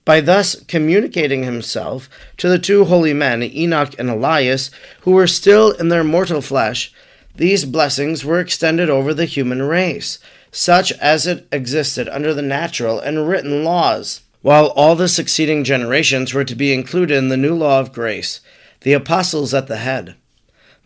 By 0.04 0.20
thus 0.20 0.56
communicating 0.68 1.44
himself 1.44 2.10
to 2.38 2.50
the 2.50 2.58
two 2.58 2.86
holy 2.86 3.14
men, 3.14 3.44
Enoch 3.44 3.94
and 4.00 4.10
Elias, 4.10 4.72
who 5.02 5.12
were 5.12 5.28
still 5.28 5.72
in 5.72 5.90
their 5.90 6.04
mortal 6.04 6.42
flesh, 6.42 6.92
these 7.36 7.66
blessings 7.66 8.26
were 8.26 8.40
extended 8.40 8.90
over 8.90 9.14
the 9.14 9.26
human 9.26 9.62
race, 9.62 10.20
such 10.52 10.92
as 10.94 11.28
it 11.28 11.48
existed 11.52 12.10
under 12.10 12.34
the 12.34 12.42
natural 12.42 13.00
and 13.00 13.28
written 13.28 13.64
laws, 13.64 14.22
while 14.42 14.68
all 14.68 14.96
the 14.96 15.08
succeeding 15.08 15.64
generations 15.64 16.34
were 16.34 16.44
to 16.44 16.56
be 16.56 16.74
included 16.74 17.18
in 17.18 17.30
the 17.30 17.38
new 17.38 17.56
law 17.56 17.80
of 17.80 17.94
grace, 17.94 18.40
the 18.82 18.94
apostles 18.94 19.54
at 19.54 19.68
the 19.68 19.78
head. 19.78 20.16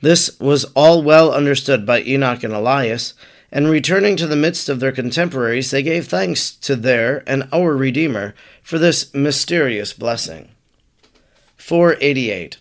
This 0.02 0.40
was 0.40 0.66
all 0.76 1.02
well 1.02 1.34
understood 1.34 1.86
by 1.86 2.02
Enoch 2.02 2.44
and 2.44 2.54
Elias, 2.54 3.14
and 3.52 3.70
returning 3.70 4.18
to 4.18 4.28
the 4.28 4.36
midst 4.36 4.68
of 4.68 4.80
their 4.80 4.92
contemporaries, 4.92 5.72
they 5.72 5.82
gave 5.82 6.08
thanks 6.08 6.52
to 6.52 6.76
their 6.76 7.24
and 7.26 7.48
our 7.54 7.76
Redeemer 7.76 8.36
for 8.62 8.78
this 8.78 9.14
mysterious 9.14 9.94
blessing. 9.94 10.50
488. 11.56 12.58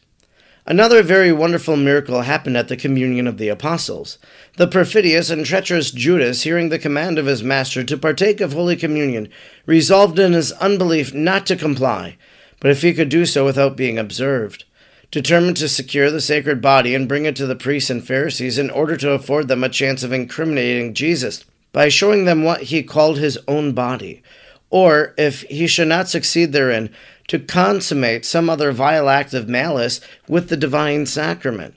Another 0.66 1.02
very 1.02 1.32
wonderful 1.32 1.76
miracle 1.76 2.22
happened 2.22 2.56
at 2.56 2.68
the 2.68 2.76
communion 2.76 3.26
of 3.26 3.36
the 3.36 3.48
apostles. 3.48 4.18
The 4.56 4.68
perfidious 4.68 5.30
and 5.30 5.44
treacherous 5.44 5.90
Judas, 5.90 6.42
hearing 6.42 6.68
the 6.68 6.78
command 6.78 7.18
of 7.18 7.26
his 7.26 7.42
master 7.42 7.82
to 7.82 7.98
partake 7.98 8.40
of 8.40 8.52
Holy 8.52 8.76
Communion, 8.76 9.28
resolved 9.66 10.16
in 10.16 10.32
his 10.32 10.52
unbelief 10.52 11.12
not 11.12 11.44
to 11.46 11.56
comply, 11.56 12.16
but 12.60 12.70
if 12.70 12.82
he 12.82 12.94
could 12.94 13.08
do 13.08 13.26
so 13.26 13.44
without 13.44 13.76
being 13.76 13.98
observed. 13.98 14.64
Determined 15.10 15.56
to 15.56 15.68
secure 15.68 16.08
the 16.08 16.20
sacred 16.20 16.62
body 16.62 16.94
and 16.94 17.08
bring 17.08 17.24
it 17.24 17.34
to 17.34 17.48
the 17.48 17.56
priests 17.56 17.90
and 17.90 18.06
Pharisees 18.06 18.56
in 18.56 18.70
order 18.70 18.96
to 18.96 19.10
afford 19.10 19.48
them 19.48 19.64
a 19.64 19.68
chance 19.68 20.04
of 20.04 20.12
incriminating 20.12 20.94
Jesus 20.94 21.44
by 21.72 21.88
showing 21.88 22.24
them 22.24 22.44
what 22.44 22.62
he 22.62 22.84
called 22.84 23.18
his 23.18 23.36
own 23.48 23.72
body, 23.72 24.22
or, 24.70 25.14
if 25.18 25.42
he 25.42 25.66
should 25.66 25.88
not 25.88 26.08
succeed 26.08 26.52
therein, 26.52 26.90
to 27.26 27.40
consummate 27.40 28.24
some 28.24 28.48
other 28.48 28.70
vile 28.70 29.08
act 29.08 29.34
of 29.34 29.48
malice 29.48 30.00
with 30.28 30.48
the 30.48 30.56
divine 30.56 31.06
sacrament. 31.06 31.74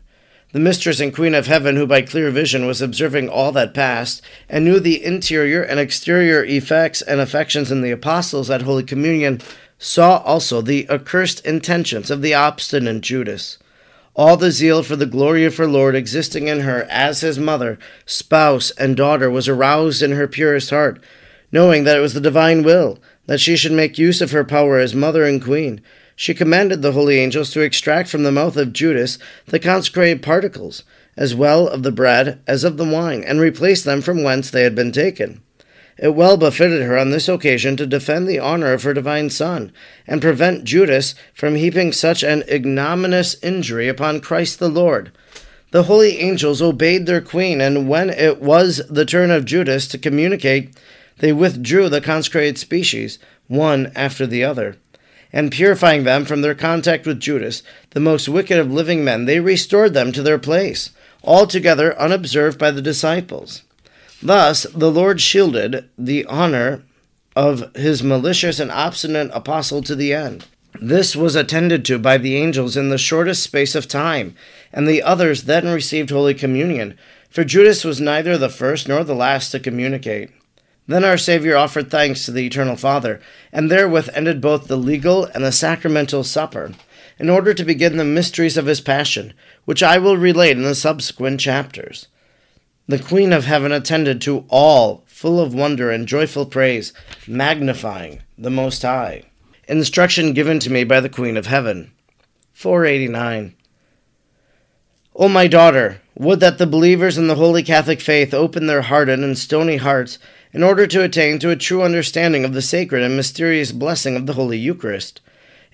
The 0.53 0.59
mistress 0.59 1.01
and 1.01 1.13
queen 1.13 1.35
of 1.35 1.47
heaven, 1.47 1.75
who 1.75 1.85
by 1.85 2.03
clear 2.03 2.31
vision 2.31 2.65
was 2.65 2.81
observing 2.81 3.27
all 3.27 3.51
that 3.51 3.73
passed, 3.73 4.21
and 4.47 4.63
knew 4.63 4.79
the 4.79 5.03
interior 5.03 5.61
and 5.61 5.77
exterior 5.77 6.41
effects 6.45 7.01
and 7.01 7.19
affections 7.19 7.69
in 7.69 7.81
the 7.81 7.91
apostles 7.91 8.49
at 8.49 8.61
Holy 8.61 8.83
Communion, 8.83 9.41
saw 9.77 10.19
also 10.19 10.61
the 10.61 10.89
accursed 10.89 11.45
intentions 11.45 12.09
of 12.09 12.21
the 12.21 12.33
obstinate 12.33 13.01
Judas. 13.01 13.57
All 14.15 14.37
the 14.37 14.51
zeal 14.51 14.83
for 14.83 14.95
the 14.95 15.05
glory 15.05 15.43
of 15.43 15.57
her 15.57 15.67
Lord 15.67 15.95
existing 15.95 16.47
in 16.47 16.61
her 16.61 16.87
as 16.89 17.19
his 17.19 17.37
mother, 17.37 17.77
spouse, 18.05 18.71
and 18.71 18.95
daughter 18.95 19.29
was 19.29 19.49
aroused 19.49 20.01
in 20.01 20.13
her 20.13 20.29
purest 20.29 20.69
heart, 20.69 21.03
knowing 21.51 21.83
that 21.83 21.97
it 21.97 22.01
was 22.01 22.13
the 22.13 22.21
divine 22.21 22.63
will 22.63 22.99
that 23.27 23.41
she 23.41 23.57
should 23.57 23.73
make 23.73 23.97
use 23.97 24.21
of 24.21 24.31
her 24.31 24.45
power 24.45 24.79
as 24.79 24.95
mother 24.95 25.25
and 25.25 25.43
queen, 25.43 25.81
she 26.19 26.33
commanded 26.33 26.81
the 26.81 26.93
holy 26.93 27.19
angels 27.19 27.51
to 27.51 27.61
extract 27.61 28.09
from 28.09 28.23
the 28.23 28.31
mouth 28.31 28.57
of 28.57 28.73
Judas 28.73 29.19
the 29.45 29.59
consecrated 29.59 30.23
particles, 30.23 30.83
as 31.15 31.35
well 31.35 31.67
of 31.67 31.83
the 31.83 31.91
bread 31.91 32.41
as 32.47 32.63
of 32.63 32.77
the 32.77 32.83
wine, 32.83 33.23
and 33.23 33.39
replace 33.39 33.83
them 33.83 34.01
from 34.01 34.23
whence 34.23 34.49
they 34.49 34.63
had 34.63 34.73
been 34.73 34.91
taken. 34.91 35.41
It 35.95 36.15
well 36.15 36.35
befitted 36.35 36.81
her 36.81 36.97
on 36.97 37.11
this 37.11 37.29
occasion 37.29 37.77
to 37.77 37.85
defend 37.85 38.27
the 38.27 38.39
honor 38.39 38.73
of 38.73 38.81
her 38.81 38.95
divine 38.95 39.29
Son, 39.29 39.71
and 40.07 40.19
prevent 40.19 40.63
Judas 40.63 41.13
from 41.35 41.53
heaping 41.53 41.93
such 41.93 42.23
an 42.23 42.43
ignominious 42.49 43.35
injury 43.43 43.87
upon 43.87 44.19
Christ 44.19 44.57
the 44.57 44.69
Lord. 44.69 45.11
The 45.69 45.83
holy 45.83 46.17
angels 46.17 46.63
obeyed 46.63 47.05
their 47.05 47.21
queen, 47.21 47.61
and 47.61 47.87
when 47.87 48.09
it 48.09 48.41
was 48.41 48.81
the 48.89 49.05
turn 49.05 49.29
of 49.29 49.45
Judas 49.45 49.87
to 49.89 49.99
communicate, 49.99 50.75
they 51.19 51.31
withdrew 51.31 51.89
the 51.89 52.01
consecrated 52.01 52.57
species, 52.57 53.19
one 53.47 53.91
after 53.95 54.25
the 54.25 54.43
other. 54.43 54.77
And 55.37 55.51
purifying 55.51 56.03
them 56.03 56.25
from 56.25 56.41
their 56.41 56.55
contact 56.55 57.05
with 57.05 57.19
Judas, 57.19 57.61
the 57.91 57.99
most 57.99 58.27
wicked 58.27 58.57
of 58.57 58.71
living 58.71 59.03
men, 59.03 59.25
they 59.25 59.39
restored 59.39 59.93
them 59.93 60.11
to 60.13 60.23
their 60.23 60.39
place, 60.39 60.89
altogether 61.23 61.95
unobserved 61.99 62.57
by 62.57 62.71
the 62.71 62.81
disciples. 62.81 63.61
Thus 64.19 64.63
the 64.63 64.89
Lord 64.89 65.21
shielded 65.21 65.87
the 65.95 66.25
honor 66.25 66.81
of 67.35 67.71
his 67.75 68.01
malicious 68.01 68.59
and 68.59 68.71
obstinate 68.71 69.29
apostle 69.31 69.83
to 69.83 69.95
the 69.95 70.11
end. 70.11 70.47
This 70.81 71.15
was 71.15 71.35
attended 71.35 71.85
to 71.85 71.99
by 71.99 72.17
the 72.17 72.35
angels 72.35 72.75
in 72.75 72.89
the 72.89 72.97
shortest 72.97 73.43
space 73.43 73.75
of 73.75 73.87
time, 73.87 74.33
and 74.73 74.87
the 74.87 75.03
others 75.03 75.43
then 75.43 75.67
received 75.67 76.09
Holy 76.09 76.33
Communion, 76.33 76.97
for 77.29 77.43
Judas 77.43 77.83
was 77.83 78.01
neither 78.01 78.39
the 78.39 78.49
first 78.49 78.87
nor 78.87 79.03
the 79.03 79.13
last 79.13 79.51
to 79.51 79.59
communicate. 79.59 80.31
Then 80.87 81.03
our 81.03 81.17
Saviour 81.17 81.57
offered 81.57 81.91
thanks 81.91 82.25
to 82.25 82.31
the 82.31 82.45
Eternal 82.45 82.77
Father, 82.77 83.19
and 83.51 83.69
therewith 83.69 84.09
ended 84.13 84.39
both 84.39 84.67
the 84.67 84.77
legal 84.77 85.25
and 85.25 85.43
the 85.43 85.51
sacramental 85.51 86.23
supper, 86.23 86.71
in 87.19 87.29
order 87.29 87.53
to 87.53 87.65
begin 87.65 87.97
the 87.97 88.05
mysteries 88.05 88.57
of 88.57 88.67
his 88.67 88.79
passion, 88.79 89.33
which 89.65 89.83
I 89.83 89.97
will 89.97 90.17
relate 90.17 90.55
in 90.55 90.63
the 90.63 90.75
subsequent 90.75 91.41
chapters. 91.41 92.07
The 92.87 92.99
Queen 92.99 93.33
of 93.33 93.43
Heaven 93.43 93.73
attended 93.73 94.21
to 94.21 94.45
all, 94.47 95.03
full 95.07 95.41
of 95.41 95.53
wonder 95.53 95.91
and 95.91 96.07
joyful 96.07 96.45
praise, 96.45 96.93
magnifying 97.27 98.21
the 98.37 98.49
Most 98.49 98.81
High. 98.81 99.23
Instruction 99.67 100.31
given 100.31 100.59
to 100.59 100.69
me 100.69 100.85
by 100.85 101.01
the 101.01 101.09
Queen 101.09 101.35
of 101.35 101.47
Heaven. 101.47 101.91
489. 102.53 103.55
O 105.17 105.27
my 105.27 105.47
daughter, 105.47 106.01
would 106.15 106.39
that 106.39 106.59
the 106.59 106.65
believers 106.65 107.17
in 107.17 107.27
the 107.27 107.35
Holy 107.35 107.61
Catholic 107.61 107.99
faith 107.99 108.33
open 108.33 108.67
their 108.67 108.83
hardened 108.83 109.23
and 109.23 109.37
stony 109.37 109.77
hearts 109.77 110.17
in 110.53 110.63
order 110.63 110.87
to 110.87 111.03
attain 111.03 111.39
to 111.39 111.49
a 111.49 111.55
true 111.55 111.83
understanding 111.83 112.45
of 112.45 112.53
the 112.53 112.61
sacred 112.61 113.03
and 113.03 113.15
mysterious 113.15 113.71
blessing 113.71 114.15
of 114.15 114.25
the 114.25 114.33
Holy 114.33 114.57
Eucharist. 114.57 115.21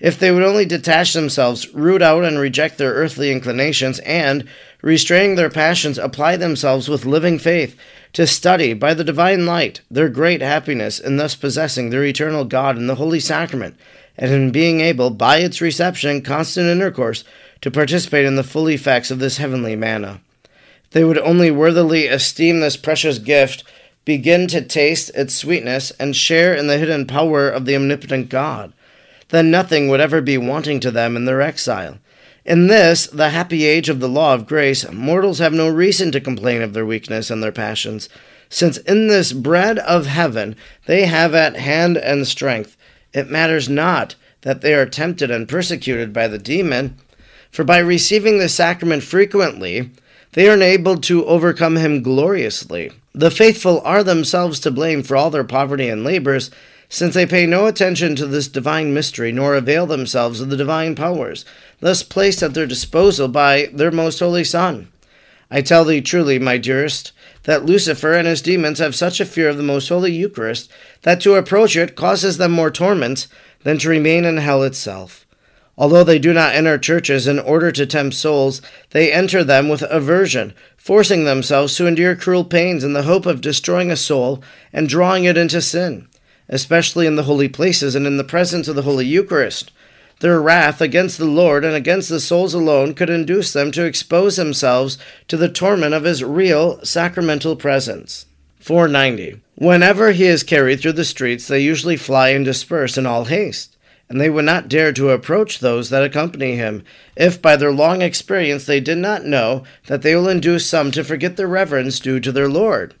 If 0.00 0.18
they 0.18 0.30
would 0.30 0.42
only 0.42 0.64
detach 0.66 1.12
themselves, 1.12 1.72
root 1.72 2.02
out 2.02 2.24
and 2.24 2.38
reject 2.38 2.78
their 2.78 2.92
earthly 2.92 3.30
inclinations, 3.30 4.00
and, 4.00 4.46
restraining 4.82 5.36
their 5.36 5.50
passions, 5.50 5.98
apply 5.98 6.36
themselves 6.36 6.88
with 6.88 7.06
living 7.06 7.38
faith 7.38 7.76
to 8.14 8.26
study, 8.26 8.74
by 8.74 8.94
the 8.94 9.04
divine 9.04 9.46
light, 9.46 9.80
their 9.90 10.08
great 10.08 10.42
happiness 10.42 10.98
in 10.98 11.16
thus 11.16 11.34
possessing 11.34 11.90
their 11.90 12.04
eternal 12.04 12.44
God 12.44 12.76
in 12.76 12.86
the 12.86 12.96
Holy 12.96 13.20
Sacrament, 13.20 13.76
and 14.16 14.30
in 14.30 14.50
being 14.50 14.80
able, 14.80 15.10
by 15.10 15.38
its 15.38 15.60
reception 15.60 16.10
and 16.10 16.24
constant 16.24 16.66
intercourse, 16.66 17.24
to 17.60 17.70
participate 17.70 18.26
in 18.26 18.36
the 18.36 18.44
full 18.44 18.68
effects 18.68 19.10
of 19.10 19.20
this 19.20 19.38
heavenly 19.38 19.74
manna. 19.74 20.20
They 20.90 21.02
would 21.02 21.18
only 21.18 21.50
worthily 21.50 22.06
esteem 22.06 22.60
this 22.60 22.76
precious 22.76 23.18
gift, 23.18 23.64
begin 24.04 24.46
to 24.48 24.60
taste 24.60 25.10
its 25.14 25.34
sweetness, 25.34 25.90
and 25.92 26.14
share 26.14 26.54
in 26.54 26.66
the 26.66 26.78
hidden 26.78 27.06
power 27.06 27.48
of 27.48 27.64
the 27.64 27.74
omnipotent 27.74 28.28
God, 28.28 28.72
then 29.30 29.50
nothing 29.50 29.88
would 29.88 30.00
ever 30.00 30.20
be 30.20 30.36
wanting 30.36 30.80
to 30.80 30.90
them 30.90 31.16
in 31.16 31.24
their 31.24 31.40
exile. 31.40 31.98
In 32.44 32.66
this, 32.66 33.06
the 33.06 33.30
happy 33.30 33.64
age 33.64 33.88
of 33.88 34.00
the 34.00 34.08
law 34.08 34.34
of 34.34 34.46
grace, 34.46 34.90
mortals 34.92 35.38
have 35.38 35.54
no 35.54 35.68
reason 35.68 36.12
to 36.12 36.20
complain 36.20 36.60
of 36.60 36.74
their 36.74 36.84
weakness 36.84 37.30
and 37.30 37.42
their 37.42 37.52
passions, 37.52 38.10
since 38.50 38.76
in 38.76 39.08
this 39.08 39.32
bread 39.32 39.78
of 39.78 40.06
heaven 40.06 40.54
they 40.86 41.06
have 41.06 41.34
at 41.34 41.56
hand 41.56 41.96
and 41.96 42.26
strength. 42.26 42.76
It 43.14 43.30
matters 43.30 43.68
not 43.68 44.14
that 44.42 44.60
they 44.60 44.74
are 44.74 44.84
tempted 44.84 45.30
and 45.30 45.48
persecuted 45.48 46.12
by 46.12 46.28
the 46.28 46.38
demon, 46.38 46.98
for 47.50 47.64
by 47.64 47.78
receiving 47.78 48.38
the 48.38 48.48
sacrament 48.50 49.02
frequently, 49.02 49.90
they 50.32 50.48
are 50.48 50.54
enabled 50.54 51.02
to 51.04 51.24
overcome 51.24 51.76
him 51.76 52.02
gloriously. 52.02 52.92
The 53.16 53.30
faithful 53.30 53.80
are 53.84 54.02
themselves 54.02 54.58
to 54.60 54.72
blame 54.72 55.04
for 55.04 55.16
all 55.16 55.30
their 55.30 55.44
poverty 55.44 55.88
and 55.88 56.02
labors, 56.02 56.50
since 56.88 57.14
they 57.14 57.26
pay 57.26 57.46
no 57.46 57.66
attention 57.66 58.16
to 58.16 58.26
this 58.26 58.48
divine 58.48 58.92
mystery, 58.92 59.30
nor 59.30 59.54
avail 59.54 59.86
themselves 59.86 60.40
of 60.40 60.50
the 60.50 60.56
divine 60.56 60.96
powers, 60.96 61.44
thus 61.78 62.02
placed 62.02 62.42
at 62.42 62.54
their 62.54 62.66
disposal 62.66 63.28
by 63.28 63.70
their 63.72 63.92
most 63.92 64.18
holy 64.18 64.42
Son. 64.42 64.88
I 65.48 65.60
tell 65.60 65.84
thee 65.84 66.00
truly, 66.00 66.40
my 66.40 66.58
dearest, 66.58 67.12
that 67.44 67.64
Lucifer 67.64 68.14
and 68.14 68.26
his 68.26 68.42
demons 68.42 68.80
have 68.80 68.96
such 68.96 69.20
a 69.20 69.24
fear 69.24 69.48
of 69.48 69.58
the 69.58 69.62
most 69.62 69.88
holy 69.88 70.10
Eucharist 70.10 70.68
that 71.02 71.20
to 71.20 71.36
approach 71.36 71.76
it 71.76 71.94
causes 71.94 72.38
them 72.38 72.50
more 72.50 72.70
torment 72.70 73.28
than 73.62 73.78
to 73.78 73.88
remain 73.88 74.24
in 74.24 74.38
hell 74.38 74.64
itself. 74.64 75.23
Although 75.76 76.04
they 76.04 76.18
do 76.18 76.32
not 76.32 76.54
enter 76.54 76.78
churches 76.78 77.26
in 77.26 77.38
order 77.38 77.72
to 77.72 77.86
tempt 77.86 78.14
souls, 78.14 78.62
they 78.90 79.12
enter 79.12 79.42
them 79.42 79.68
with 79.68 79.82
aversion, 79.90 80.54
forcing 80.76 81.24
themselves 81.24 81.76
to 81.76 81.86
endure 81.86 82.14
cruel 82.14 82.44
pains 82.44 82.84
in 82.84 82.92
the 82.92 83.02
hope 83.02 83.26
of 83.26 83.40
destroying 83.40 83.90
a 83.90 83.96
soul 83.96 84.42
and 84.72 84.88
drawing 84.88 85.24
it 85.24 85.36
into 85.36 85.60
sin, 85.60 86.08
especially 86.48 87.06
in 87.06 87.16
the 87.16 87.24
holy 87.24 87.48
places 87.48 87.94
and 87.94 88.06
in 88.06 88.16
the 88.16 88.24
presence 88.24 88.68
of 88.68 88.76
the 88.76 88.82
Holy 88.82 89.06
Eucharist. 89.06 89.72
Their 90.20 90.40
wrath 90.40 90.80
against 90.80 91.18
the 91.18 91.24
Lord 91.24 91.64
and 91.64 91.74
against 91.74 92.08
the 92.08 92.20
souls 92.20 92.54
alone 92.54 92.94
could 92.94 93.10
induce 93.10 93.52
them 93.52 93.72
to 93.72 93.84
expose 93.84 94.36
themselves 94.36 94.96
to 95.28 95.36
the 95.36 95.48
torment 95.48 95.92
of 95.92 96.04
his 96.04 96.22
real 96.22 96.82
sacramental 96.84 97.56
presence. 97.56 98.26
490. 98.60 99.42
Whenever 99.56 100.12
he 100.12 100.24
is 100.24 100.42
carried 100.42 100.80
through 100.80 100.92
the 100.92 101.04
streets, 101.04 101.48
they 101.48 101.60
usually 101.60 101.96
fly 101.96 102.30
and 102.30 102.44
disperse 102.44 102.96
in 102.96 103.04
all 103.06 103.26
haste, 103.26 103.73
and 104.08 104.20
they 104.20 104.30
would 104.30 104.44
not 104.44 104.68
dare 104.68 104.92
to 104.92 105.10
approach 105.10 105.58
those 105.58 105.90
that 105.90 106.04
accompany 106.04 106.56
him, 106.56 106.84
if 107.16 107.40
by 107.40 107.56
their 107.56 107.72
long 107.72 108.02
experience 108.02 108.66
they 108.66 108.80
did 108.80 108.98
not 108.98 109.24
know 109.24 109.64
that 109.86 110.02
they 110.02 110.14
will 110.14 110.28
induce 110.28 110.66
some 110.66 110.90
to 110.90 111.04
forget 111.04 111.36
the 111.36 111.46
reverence 111.46 112.00
due 112.00 112.20
to 112.20 112.32
their 112.32 112.48
Lord. 112.48 112.94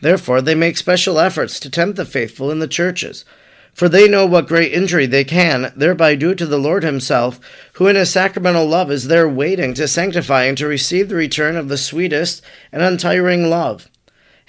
Therefore, 0.00 0.40
they 0.40 0.54
make 0.54 0.76
special 0.76 1.20
efforts 1.20 1.60
to 1.60 1.70
tempt 1.70 1.96
the 1.96 2.04
faithful 2.04 2.50
in 2.50 2.58
the 2.58 2.68
churches, 2.68 3.24
for 3.72 3.88
they 3.88 4.08
know 4.08 4.26
what 4.26 4.48
great 4.48 4.72
injury 4.72 5.06
they 5.06 5.24
can 5.24 5.72
thereby 5.76 6.14
do 6.14 6.34
to 6.34 6.46
the 6.46 6.58
Lord 6.58 6.82
Himself, 6.82 7.38
who 7.74 7.86
in 7.86 7.96
His 7.96 8.10
sacramental 8.10 8.66
love 8.66 8.90
is 8.90 9.06
there 9.06 9.28
waiting 9.28 9.74
to 9.74 9.86
sanctify 9.86 10.44
and 10.44 10.58
to 10.58 10.66
receive 10.66 11.08
the 11.08 11.14
return 11.14 11.56
of 11.56 11.68
the 11.68 11.78
sweetest 11.78 12.42
and 12.72 12.82
untiring 12.82 13.48
love. 13.48 13.88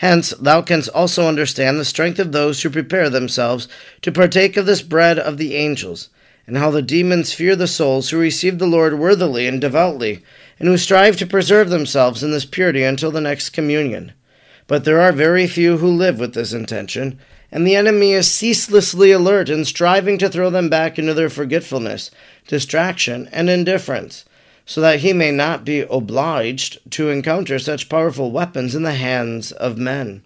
Hence, 0.01 0.31
thou 0.31 0.61
canst 0.61 0.89
also 0.89 1.27
understand 1.27 1.79
the 1.79 1.85
strength 1.85 2.19
of 2.19 2.31
those 2.31 2.61
who 2.61 2.69
prepare 2.69 3.09
themselves 3.09 3.67
to 4.01 4.11
partake 4.11 4.57
of 4.57 4.65
this 4.65 4.81
bread 4.81 5.17
of 5.17 5.37
the 5.37 5.55
angels, 5.55 6.09
and 6.45 6.57
how 6.57 6.71
the 6.71 6.81
demons 6.81 7.33
fear 7.33 7.55
the 7.55 7.67
souls 7.67 8.09
who 8.09 8.17
receive 8.17 8.57
the 8.57 8.65
Lord 8.65 8.97
worthily 8.97 9.47
and 9.47 9.61
devoutly, 9.61 10.23
and 10.59 10.67
who 10.67 10.77
strive 10.77 11.17
to 11.17 11.27
preserve 11.27 11.69
themselves 11.69 12.23
in 12.23 12.31
this 12.31 12.45
purity 12.45 12.83
until 12.83 13.11
the 13.11 13.21
next 13.21 13.51
communion. 13.51 14.11
But 14.67 14.85
there 14.85 14.99
are 14.99 15.11
very 15.11 15.45
few 15.45 15.77
who 15.77 15.87
live 15.89 16.19
with 16.19 16.33
this 16.33 16.51
intention 16.51 17.19
and 17.51 17.67
the 17.67 17.75
enemy 17.75 18.13
is 18.13 18.31
ceaselessly 18.31 19.11
alert 19.11 19.49
and 19.49 19.67
striving 19.67 20.17
to 20.17 20.29
throw 20.29 20.49
them 20.49 20.69
back 20.69 20.97
into 20.97 21.13
their 21.13 21.29
forgetfulness, 21.29 22.09
distraction, 22.47 23.27
and 23.31 23.49
indifference, 23.49 24.23
so 24.65 24.81
that 24.81 24.99
he 24.99 25.13
may 25.13 25.31
not 25.31 25.65
be 25.65 25.81
obliged 25.81 26.79
to 26.91 27.09
encounter 27.09 27.59
such 27.59 27.89
powerful 27.89 28.31
weapons 28.31 28.75
in 28.75 28.83
the 28.83 28.93
hands 28.93 29.51
of 29.51 29.77
men. 29.77 30.21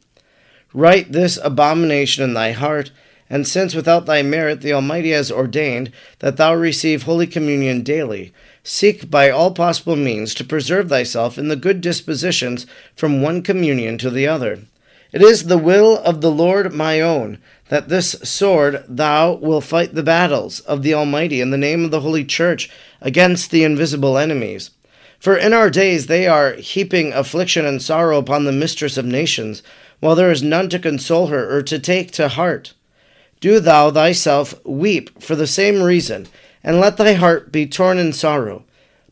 Write 0.74 1.12
this 1.12 1.40
abomination 1.44 2.24
in 2.24 2.34
thy 2.34 2.52
heart, 2.52 2.92
and 3.30 3.48
since 3.48 3.74
without 3.74 4.06
thy 4.06 4.22
merit 4.22 4.62
the 4.62 4.74
Almighty 4.74 5.12
has 5.12 5.32
ordained 5.32 5.92
that 6.20 6.38
thou 6.38 6.54
receive 6.54 7.04
Holy 7.04 7.28
Communion 7.28 7.82
daily, 7.82 8.34
seek 8.64 9.10
by 9.10 9.30
all 9.30 9.52
possible 9.52 9.96
means 9.96 10.34
to 10.34 10.44
preserve 10.44 10.90
thyself 10.90 11.38
in 11.38 11.48
the 11.48 11.56
good 11.56 11.82
dispositions 11.82 12.66
from 12.96 13.22
one 13.22 13.42
communion 13.42 13.98
to 13.98 14.10
the 14.10 14.28
other 14.28 14.60
it 15.16 15.22
is 15.22 15.46
the 15.46 15.58
will 15.58 15.98
of 16.00 16.20
the 16.20 16.30
Lord 16.30 16.74
my 16.74 17.00
own, 17.00 17.38
that 17.70 17.90
this 17.90 18.12
sword 18.24 18.84
thou 18.88 19.34
will 19.34 19.62
fight 19.62 19.96
the 19.96 20.04
battles 20.04 20.60
of 20.62 20.84
the 20.84 20.94
Almighty 20.94 21.42
in 21.42 21.50
the 21.50 21.58
name 21.58 21.84
of 21.84 21.92
the 21.92 22.02
Holy 22.02 22.24
Church 22.24 22.70
against 23.02 23.52
the 23.52 23.64
invisible 23.64 24.18
enemies. 24.18 24.72
For 25.20 25.36
in 25.36 25.54
our 25.54 25.70
days 25.70 26.06
they 26.06 26.28
are 26.28 26.54
heaping 26.54 27.12
affliction 27.14 27.66
and 27.66 27.82
sorrow 27.82 28.18
upon 28.18 28.46
the 28.46 28.52
mistress 28.52 28.98
of 28.98 29.06
nations, 29.06 29.64
while 30.00 30.16
there 30.16 30.32
is 30.32 30.44
none 30.44 30.70
to 30.70 30.80
console 30.80 31.28
her 31.28 31.56
or 31.56 31.64
to 31.64 31.80
take 31.80 32.12
to 32.12 32.28
heart. 32.28 32.74
Do 33.40 33.60
thou 33.60 33.90
thyself 33.90 34.64
weep 34.66 35.22
for 35.22 35.36
the 35.36 35.48
same 35.48 35.82
reason, 35.82 36.28
and 36.64 36.80
let 36.80 36.98
thy 36.98 37.14
heart 37.14 37.52
be 37.52 37.66
torn 37.66 37.98
in 37.98 38.14
sorrow. 38.14 38.66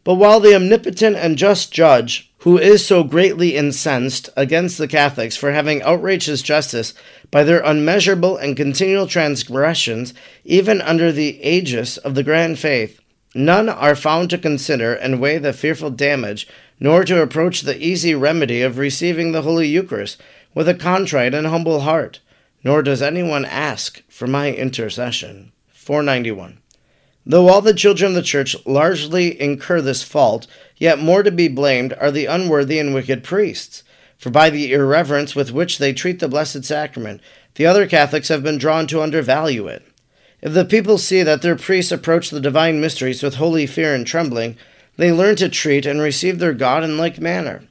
But 0.03 0.15
while 0.15 0.39
the 0.39 0.55
omnipotent 0.55 1.15
and 1.15 1.37
just 1.37 1.71
judge 1.71 2.32
who 2.43 2.57
is 2.57 2.85
so 2.85 3.05
greatly 3.05 3.55
incensed 3.55 4.29
against 4.35 4.77
the 4.77 4.87
Catholics 4.87 5.37
for 5.37 5.53
having 5.53 5.81
outraged 5.81 6.27
his 6.27 6.41
justice 6.41 6.93
by 7.31 7.41
their 7.41 7.61
unmeasurable 7.61 8.35
and 8.35 8.57
continual 8.57 9.07
transgressions, 9.07 10.13
even 10.43 10.81
under 10.81 11.09
the 11.09 11.41
aegis 11.41 11.95
of 11.95 12.15
the 12.15 12.23
grand 12.23 12.59
faith. 12.59 12.99
None 13.33 13.69
are 13.69 13.95
found 13.95 14.29
to 14.29 14.37
consider 14.37 14.93
and 14.93 15.21
weigh 15.21 15.37
the 15.37 15.53
fearful 15.53 15.89
damage, 15.89 16.45
nor 16.81 17.05
to 17.05 17.21
approach 17.21 17.61
the 17.61 17.81
easy 17.81 18.13
remedy 18.13 18.61
of 18.61 18.77
receiving 18.77 19.31
the 19.31 19.43
Holy 19.43 19.69
Eucharist 19.69 20.21
with 20.53 20.67
a 20.67 20.75
contrite 20.75 21.33
and 21.33 21.47
humble 21.47 21.79
heart, 21.79 22.19
nor 22.61 22.83
does 22.83 23.01
anyone 23.01 23.45
ask 23.45 24.01
for 24.09 24.27
my 24.27 24.51
intercession. 24.51 25.53
491. 25.71 26.59
Though 27.25 27.47
all 27.47 27.61
the 27.61 27.73
children 27.73 28.11
of 28.11 28.15
the 28.15 28.21
Church 28.21 28.55
largely 28.65 29.39
incur 29.39 29.81
this 29.81 30.03
fault, 30.03 30.45
yet 30.77 30.99
more 30.99 31.23
to 31.23 31.31
be 31.31 31.47
blamed 31.47 31.93
are 31.99 32.11
the 32.11 32.25
unworthy 32.25 32.79
and 32.79 32.93
wicked 32.93 33.23
priests. 33.23 33.83
For 34.17 34.29
by 34.29 34.49
the 34.49 34.73
irreverence 34.73 35.35
with 35.35 35.51
which 35.51 35.77
they 35.77 35.93
treat 35.93 36.19
the 36.19 36.27
Blessed 36.27 36.63
Sacrament, 36.63 37.21
the 37.55 37.65
other 37.65 37.87
Catholics 37.87 38.27
have 38.27 38.43
been 38.43 38.57
drawn 38.57 38.87
to 38.87 39.01
undervalue 39.01 39.67
it. 39.67 39.83
If 40.41 40.53
the 40.53 40.65
people 40.65 40.97
see 40.97 41.23
that 41.23 41.41
their 41.41 41.55
priests 41.55 41.91
approach 41.91 42.29
the 42.29 42.41
divine 42.41 42.81
mysteries 42.81 43.23
with 43.23 43.35
holy 43.35 43.65
fear 43.65 43.95
and 43.95 44.05
trembling, 44.05 44.57
they 44.97 45.11
learn 45.11 45.37
to 45.37 45.49
treat 45.49 45.85
and 45.85 46.01
receive 46.01 46.39
their 46.39 46.53
God 46.53 46.83
in 46.83 46.97
like 46.97 47.19
manner. 47.19 47.63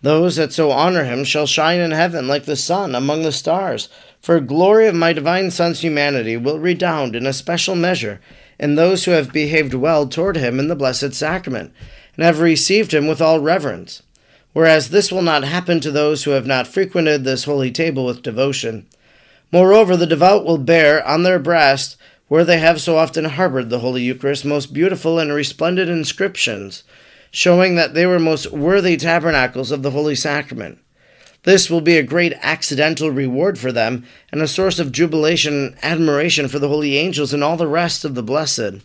Those 0.00 0.36
that 0.36 0.52
so 0.52 0.70
honor 0.70 1.04
him 1.04 1.24
shall 1.24 1.46
shine 1.46 1.80
in 1.80 1.90
heaven 1.90 2.28
like 2.28 2.44
the 2.44 2.56
sun 2.56 2.94
among 2.94 3.22
the 3.22 3.32
stars, 3.32 3.88
for 4.20 4.40
glory 4.40 4.86
of 4.86 4.94
my 4.94 5.12
divine 5.12 5.50
Son's 5.50 5.80
humanity 5.80 6.36
will 6.36 6.58
redound 6.58 7.14
in 7.14 7.26
a 7.26 7.32
special 7.32 7.74
measure 7.74 8.20
and 8.58 8.76
those 8.76 9.04
who 9.04 9.12
have 9.12 9.32
behaved 9.32 9.74
well 9.74 10.08
toward 10.08 10.36
him 10.36 10.58
in 10.58 10.68
the 10.68 10.76
Blessed 10.76 11.14
Sacrament, 11.14 11.72
and 12.16 12.24
have 12.24 12.40
received 12.40 12.92
him 12.92 13.06
with 13.06 13.20
all 13.20 13.40
reverence. 13.40 14.02
Whereas 14.52 14.90
this 14.90 15.12
will 15.12 15.22
not 15.22 15.44
happen 15.44 15.78
to 15.80 15.90
those 15.90 16.24
who 16.24 16.32
have 16.32 16.46
not 16.46 16.66
frequented 16.66 17.24
this 17.24 17.44
holy 17.44 17.70
table 17.70 18.06
with 18.06 18.22
devotion. 18.22 18.86
Moreover, 19.52 19.96
the 19.96 20.06
devout 20.06 20.44
will 20.44 20.58
bear 20.58 21.06
on 21.06 21.22
their 21.22 21.38
breast, 21.38 21.96
where 22.26 22.44
they 22.44 22.58
have 22.58 22.80
so 22.80 22.98
often 22.98 23.24
harbored 23.24 23.70
the 23.70 23.78
Holy 23.78 24.02
Eucharist, 24.02 24.44
most 24.44 24.72
beautiful 24.72 25.18
and 25.18 25.32
resplendent 25.32 25.90
inscriptions, 25.90 26.82
showing 27.30 27.74
that 27.76 27.94
they 27.94 28.06
were 28.06 28.18
most 28.18 28.50
worthy 28.52 28.96
tabernacles 28.96 29.70
of 29.70 29.82
the 29.82 29.92
Holy 29.92 30.14
Sacrament. 30.14 30.78
This 31.48 31.70
will 31.70 31.80
be 31.80 31.96
a 31.96 32.02
great 32.02 32.34
accidental 32.42 33.10
reward 33.10 33.58
for 33.58 33.72
them, 33.72 34.04
and 34.30 34.42
a 34.42 34.46
source 34.46 34.78
of 34.78 34.92
jubilation 34.92 35.68
and 35.68 35.76
admiration 35.82 36.46
for 36.46 36.58
the 36.58 36.68
holy 36.68 36.98
angels 36.98 37.32
and 37.32 37.42
all 37.42 37.56
the 37.56 37.66
rest 37.66 38.04
of 38.04 38.14
the 38.14 38.22
blessed. 38.22 38.82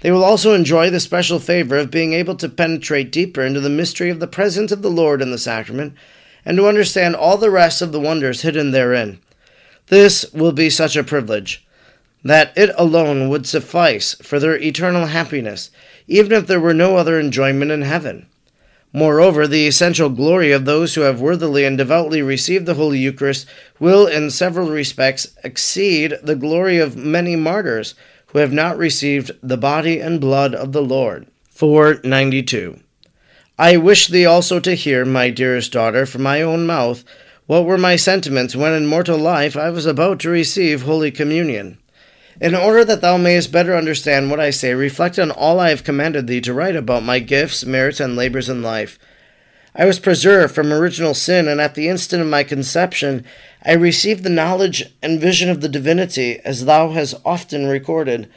They 0.00 0.10
will 0.10 0.22
also 0.22 0.52
enjoy 0.52 0.90
the 0.90 1.00
special 1.00 1.38
favor 1.38 1.78
of 1.78 1.90
being 1.90 2.12
able 2.12 2.34
to 2.34 2.48
penetrate 2.50 3.10
deeper 3.10 3.40
into 3.40 3.60
the 3.60 3.70
mystery 3.70 4.10
of 4.10 4.20
the 4.20 4.26
presence 4.26 4.70
of 4.70 4.82
the 4.82 4.90
Lord 4.90 5.22
in 5.22 5.30
the 5.30 5.38
sacrament, 5.38 5.94
and 6.44 6.58
to 6.58 6.68
understand 6.68 7.16
all 7.16 7.38
the 7.38 7.50
rest 7.50 7.80
of 7.80 7.92
the 7.92 8.00
wonders 8.00 8.42
hidden 8.42 8.72
therein. 8.72 9.18
This 9.86 10.30
will 10.34 10.52
be 10.52 10.68
such 10.68 10.94
a 10.94 11.02
privilege 11.02 11.66
that 12.22 12.52
it 12.54 12.68
alone 12.76 13.30
would 13.30 13.46
suffice 13.46 14.12
for 14.16 14.38
their 14.38 14.58
eternal 14.58 15.06
happiness, 15.06 15.70
even 16.06 16.32
if 16.32 16.46
there 16.48 16.60
were 16.60 16.74
no 16.74 16.98
other 16.98 17.18
enjoyment 17.18 17.70
in 17.70 17.80
heaven. 17.80 18.26
Moreover, 18.92 19.46
the 19.46 19.66
essential 19.66 20.08
glory 20.08 20.50
of 20.50 20.64
those 20.64 20.94
who 20.94 21.02
have 21.02 21.20
worthily 21.20 21.64
and 21.64 21.76
devoutly 21.76 22.22
received 22.22 22.66
the 22.66 22.74
Holy 22.74 22.98
Eucharist 22.98 23.46
will, 23.78 24.06
in 24.06 24.30
several 24.30 24.70
respects, 24.70 25.28
exceed 25.44 26.14
the 26.22 26.36
glory 26.36 26.78
of 26.78 26.96
many 26.96 27.36
martyrs 27.36 27.94
who 28.28 28.38
have 28.38 28.52
not 28.52 28.78
received 28.78 29.30
the 29.42 29.58
body 29.58 30.00
and 30.00 30.20
blood 30.20 30.54
of 30.54 30.72
the 30.72 30.82
Lord. 30.82 31.26
492. 31.50 32.80
I 33.58 33.76
wish 33.76 34.06
thee 34.06 34.24
also 34.24 34.60
to 34.60 34.74
hear, 34.74 35.04
my 35.04 35.30
dearest 35.30 35.72
daughter, 35.72 36.06
from 36.06 36.22
my 36.22 36.40
own 36.40 36.66
mouth, 36.66 37.04
what 37.46 37.64
were 37.64 37.78
my 37.78 37.96
sentiments 37.96 38.54
when 38.54 38.72
in 38.72 38.86
mortal 38.86 39.18
life 39.18 39.56
I 39.56 39.70
was 39.70 39.84
about 39.84 40.20
to 40.20 40.30
receive 40.30 40.82
Holy 40.82 41.10
Communion. 41.10 41.78
In 42.40 42.54
order 42.54 42.84
that 42.84 43.00
thou 43.00 43.16
mayest 43.16 43.50
better 43.50 43.76
understand 43.76 44.30
what 44.30 44.38
I 44.38 44.50
say, 44.50 44.72
reflect 44.72 45.18
on 45.18 45.32
all 45.32 45.58
I 45.58 45.70
have 45.70 45.82
commanded 45.82 46.28
thee 46.28 46.40
to 46.42 46.54
write 46.54 46.76
about 46.76 47.02
my 47.02 47.18
gifts, 47.18 47.64
merits, 47.64 47.98
and 47.98 48.14
labors 48.14 48.48
in 48.48 48.62
life. 48.62 48.96
I 49.74 49.84
was 49.86 49.98
preserved 49.98 50.54
from 50.54 50.72
original 50.72 51.14
sin, 51.14 51.48
and 51.48 51.60
at 51.60 51.74
the 51.74 51.88
instant 51.88 52.22
of 52.22 52.28
my 52.28 52.44
conception 52.44 53.24
I 53.64 53.72
received 53.72 54.22
the 54.22 54.30
knowledge 54.30 54.84
and 55.02 55.20
vision 55.20 55.50
of 55.50 55.62
the 55.62 55.68
divinity, 55.68 56.38
as 56.44 56.64
thou 56.64 56.90
hast 56.90 57.16
often 57.24 57.66
recorded. 57.66 58.28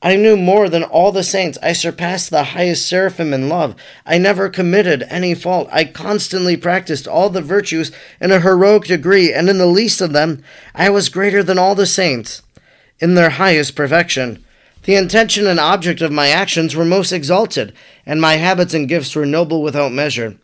I 0.00 0.16
knew 0.16 0.38
more 0.38 0.70
than 0.70 0.82
all 0.82 1.12
the 1.12 1.22
saints. 1.22 1.58
I 1.62 1.74
surpassed 1.74 2.30
the 2.30 2.44
highest 2.44 2.88
seraphim 2.88 3.34
in 3.34 3.50
love. 3.50 3.76
I 4.06 4.16
never 4.16 4.48
committed 4.48 5.04
any 5.10 5.34
fault. 5.34 5.68
I 5.70 5.84
constantly 5.84 6.56
practiced 6.56 7.06
all 7.06 7.28
the 7.28 7.42
virtues 7.42 7.92
in 8.18 8.32
a 8.32 8.40
heroic 8.40 8.84
degree, 8.84 9.30
and 9.30 9.50
in 9.50 9.58
the 9.58 9.66
least 9.66 10.00
of 10.00 10.14
them, 10.14 10.42
I 10.74 10.88
was 10.88 11.10
greater 11.10 11.42
than 11.42 11.58
all 11.58 11.74
the 11.74 11.86
saints 11.86 12.40
in 13.00 13.14
their 13.14 13.30
highest 13.30 13.74
perfection. 13.74 14.44
The 14.84 14.94
intention 14.94 15.46
and 15.46 15.58
object 15.58 16.00
of 16.00 16.12
my 16.12 16.28
actions 16.28 16.76
were 16.76 16.84
most 16.84 17.12
exalted, 17.12 17.72
and 18.04 18.20
my 18.20 18.36
habits 18.36 18.72
and 18.72 18.88
gifts 18.88 19.16
were 19.16 19.26
noble 19.26 19.62
without 19.62 19.92
measure. 19.92 20.36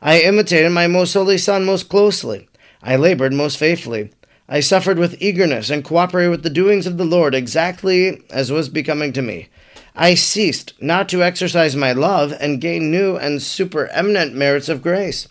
I 0.00 0.20
imitated 0.20 0.72
my 0.72 0.86
most 0.86 1.12
holy 1.12 1.36
Son 1.36 1.64
most 1.64 1.88
closely. 1.88 2.48
I 2.82 2.96
labored 2.96 3.34
most 3.34 3.58
faithfully. 3.58 4.10
I 4.48 4.60
suffered 4.60 4.98
with 4.98 5.20
eagerness 5.20 5.70
and 5.70 5.84
cooperated 5.84 6.30
with 6.30 6.42
the 6.42 6.50
doings 6.50 6.86
of 6.86 6.96
the 6.96 7.04
Lord 7.04 7.34
exactly 7.34 8.22
as 8.30 8.50
was 8.50 8.68
becoming 8.68 9.12
to 9.12 9.22
me. 9.22 9.48
I 9.94 10.14
ceased 10.14 10.72
not 10.80 11.08
to 11.10 11.22
exercise 11.22 11.76
my 11.76 11.92
love 11.92 12.34
and 12.40 12.60
gain 12.60 12.90
new 12.90 13.16
and 13.16 13.40
supereminent 13.40 14.32
merits 14.32 14.68
of 14.68 14.82
grace. 14.82 15.28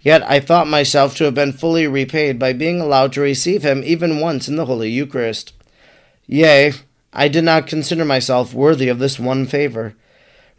Yet 0.00 0.22
I 0.28 0.40
thought 0.40 0.66
myself 0.66 1.14
to 1.16 1.24
have 1.24 1.34
been 1.34 1.52
fully 1.52 1.86
repaid 1.86 2.38
by 2.38 2.52
being 2.52 2.80
allowed 2.80 3.12
to 3.12 3.20
receive 3.20 3.62
him 3.62 3.82
even 3.84 4.20
once 4.20 4.48
in 4.48 4.56
the 4.56 4.66
Holy 4.66 4.90
Eucharist. 4.90 5.52
Yea, 6.32 6.72
I 7.12 7.26
did 7.26 7.42
not 7.42 7.66
consider 7.66 8.04
myself 8.04 8.54
worthy 8.54 8.88
of 8.88 9.00
this 9.00 9.18
one 9.18 9.46
favor. 9.46 9.96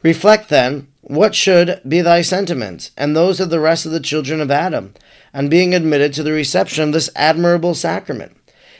Reflect 0.04 0.50
then 0.50 0.90
what 1.00 1.34
should 1.34 1.80
be 1.88 2.02
thy 2.02 2.24
sentiments, 2.24 2.92
and 2.98 3.16
those 3.16 3.40
of 3.40 3.50
the 3.50 3.60
rest 3.62 3.86
of 3.86 3.94
the 3.94 4.02
children 4.02 4.42
of 4.42 4.52
Adam, 4.52 4.94
on 5.34 5.48
being 5.48 5.74
admitted 5.74 6.12
to 6.14 6.24
the 6.24 6.34
reception 6.34 6.84
of 6.84 6.92
this 6.92 7.10
admirable 7.16 7.74
sacrament? 7.74 8.36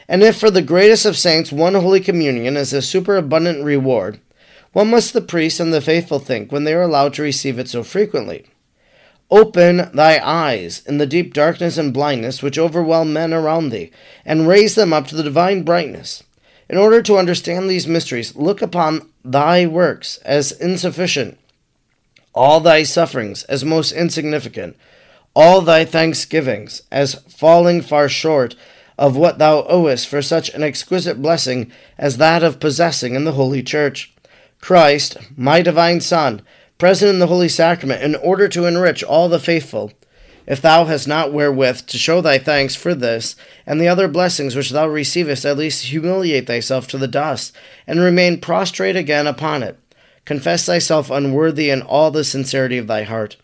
And 0.10 0.22
if 0.22 0.38
for 0.38 0.52
the 0.52 0.62
greatest 0.62 1.06
of 1.06 1.16
saints 1.16 1.50
one 1.50 1.76
Holy 1.76 2.02
Communion 2.02 2.58
is 2.58 2.74
a 2.74 2.82
superabundant 2.82 3.64
reward, 3.64 4.20
what 4.74 4.84
must 4.84 5.14
the 5.14 5.22
priests 5.22 5.62
and 5.62 5.74
the 5.74 5.80
faithful 5.80 6.20
think 6.20 6.52
when 6.52 6.66
they 6.66 6.74
are 6.74 6.82
allowed 6.82 7.14
to 7.14 7.22
receive 7.22 7.58
it 7.58 7.70
so 7.70 7.84
frequently? 7.84 8.48
Open 9.30 9.90
thy 9.94 10.20
eyes 10.22 10.86
in 10.86 10.98
the 10.98 11.06
deep 11.06 11.34
darkness 11.34 11.78
and 11.78 11.94
blindness 11.94 12.44
which 12.44 12.60
overwhelm 12.60 13.14
men 13.14 13.34
around 13.34 13.70
thee, 13.70 13.92
and 14.26 14.46
raise 14.46 14.76
them 14.76 14.92
up 14.92 15.08
to 15.08 15.16
the 15.16 15.24
divine 15.24 15.64
brightness. 15.64 16.24
In 16.72 16.78
order 16.78 17.02
to 17.02 17.18
understand 17.18 17.70
these 17.70 17.86
mysteries, 17.86 18.34
look 18.38 18.62
upon 18.62 19.10
thy 19.26 19.68
works 19.68 20.18
as 20.24 20.54
insufficient 20.54 21.38
all 22.34 22.62
thy 22.62 22.82
sufferings 22.84 23.44
as 23.44 23.66
most 23.66 23.92
insignificant, 23.92 24.78
all 25.36 25.60
thy 25.60 25.84
thanksgivings 25.84 26.82
as 26.90 27.16
falling 27.16 27.82
far 27.82 28.08
short 28.08 28.56
of 28.98 29.18
what 29.18 29.38
thou 29.38 29.66
owest 29.68 30.08
for 30.08 30.22
such 30.22 30.50
an 30.52 30.64
exquisite 30.64 31.22
blessing 31.22 31.70
as 31.98 32.16
that 32.16 32.42
of 32.42 32.62
possessing 32.62 33.16
in 33.16 33.26
the 33.26 33.34
Holy 33.34 33.62
Church. 33.62 34.14
Christ, 34.62 35.18
my 35.36 35.62
divine 35.62 36.00
Son, 36.00 36.42
present 36.78 37.10
in 37.10 37.20
the 37.20 37.28
Holy 37.28 37.50
Sacrament, 37.50 38.02
in 38.02 38.16
order 38.16 38.48
to 38.48 38.66
enrich 38.66 39.04
all 39.04 39.28
the 39.28 39.40
faithful. 39.40 39.92
If 40.52 40.62
thou 40.62 40.84
hast 40.84 41.08
not 41.08 41.32
wherewith 41.32 41.88
to 41.88 41.98
show 41.98 42.20
thy 42.20 42.38
thanks 42.38 42.76
for 42.76 42.94
this 42.94 43.38
and 43.66 43.80
the 43.80 43.88
other 43.88 44.10
blessings 44.10 44.54
which 44.54 44.72
thou 44.72 44.86
receivest, 44.86 45.46
at 45.46 45.56
least 45.56 45.86
humiliate 45.86 46.46
thyself 46.46 46.90
to 46.90 46.98
the 46.98 47.08
dust, 47.08 47.56
and 47.88 48.02
remain 48.02 48.42
prostrate 48.42 48.98
again 48.98 49.28
upon 49.28 49.64
it. 49.64 49.80
Confess 50.26 50.66
thyself 50.66 51.10
unworthy 51.10 51.70
in 51.70 51.82
all 51.82 52.12
the 52.12 52.26
sincerity 52.26 52.78
of 52.78 52.88
thy 52.88 53.04
heart. 53.04 53.38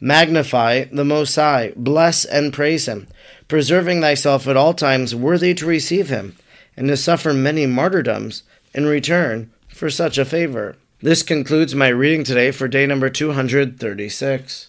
Magnify 0.00 0.84
the 0.92 1.04
Most 1.04 1.34
High, 1.34 1.72
bless 1.74 2.24
and 2.24 2.52
praise 2.52 2.86
him, 2.86 3.08
preserving 3.48 4.00
thyself 4.00 4.46
at 4.46 4.56
all 4.56 4.72
times 4.72 5.16
worthy 5.16 5.54
to 5.54 5.66
receive 5.66 6.10
him, 6.10 6.36
and 6.76 6.86
to 6.86 6.96
suffer 6.96 7.34
many 7.34 7.66
martyrdoms 7.66 8.44
in 8.72 8.86
return 8.86 9.50
for 9.66 9.90
such 9.90 10.16
a 10.16 10.24
favor. 10.24 10.76
This 11.00 11.24
concludes 11.24 11.74
my 11.74 11.88
reading 11.88 12.22
today 12.22 12.52
for 12.52 12.68
day 12.68 12.86
number 12.86 13.10
236. 13.10 14.68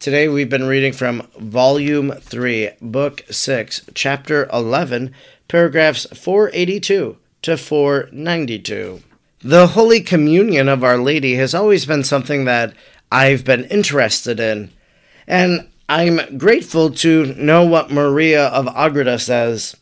Today 0.00 0.28
we've 0.28 0.48
been 0.48 0.64
reading 0.66 0.94
from 0.94 1.28
Volume 1.38 2.12
3, 2.12 2.70
Book 2.80 3.22
6, 3.30 3.82
Chapter 3.92 4.48
11, 4.50 5.12
paragraphs 5.46 6.06
482 6.06 7.18
to 7.42 7.56
492. 7.58 9.02
The 9.42 9.66
Holy 9.66 10.00
Communion 10.00 10.70
of 10.70 10.82
Our 10.82 10.96
Lady 10.96 11.34
has 11.34 11.54
always 11.54 11.84
been 11.84 12.02
something 12.02 12.46
that 12.46 12.72
I've 13.12 13.44
been 13.44 13.64
interested 13.64 14.40
in, 14.40 14.70
and 15.26 15.68
I'm 15.86 16.38
grateful 16.38 16.90
to 16.92 17.34
know 17.34 17.66
what 17.66 17.90
Maria 17.90 18.46
of 18.46 18.68
Agreda 18.74 19.18
says. 19.18 19.76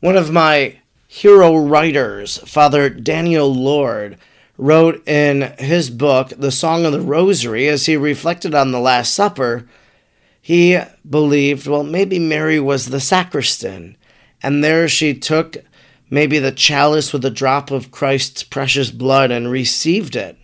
One 0.00 0.18
of 0.18 0.30
my 0.30 0.80
hero 1.08 1.56
writers, 1.56 2.36
Father 2.46 2.90
Daniel 2.90 3.54
Lord, 3.54 4.18
wrote 4.60 5.08
in 5.08 5.54
his 5.58 5.88
book, 5.88 6.28
The 6.36 6.52
Song 6.52 6.84
of 6.84 6.92
the 6.92 7.00
Rosary, 7.00 7.66
as 7.66 7.86
he 7.86 7.96
reflected 7.96 8.54
on 8.54 8.72
the 8.72 8.78
Last 8.78 9.14
Supper, 9.14 9.66
he 10.42 10.78
believed, 11.08 11.66
well, 11.66 11.82
maybe 11.82 12.18
Mary 12.18 12.60
was 12.60 12.86
the 12.86 13.00
sacristan, 13.00 13.96
and 14.42 14.62
there 14.62 14.86
she 14.86 15.14
took 15.14 15.56
maybe 16.10 16.38
the 16.38 16.52
chalice 16.52 17.12
with 17.12 17.24
a 17.24 17.30
drop 17.30 17.70
of 17.70 17.90
Christ's 17.90 18.42
precious 18.42 18.90
blood 18.90 19.30
and 19.30 19.50
received 19.50 20.14
it. 20.14 20.36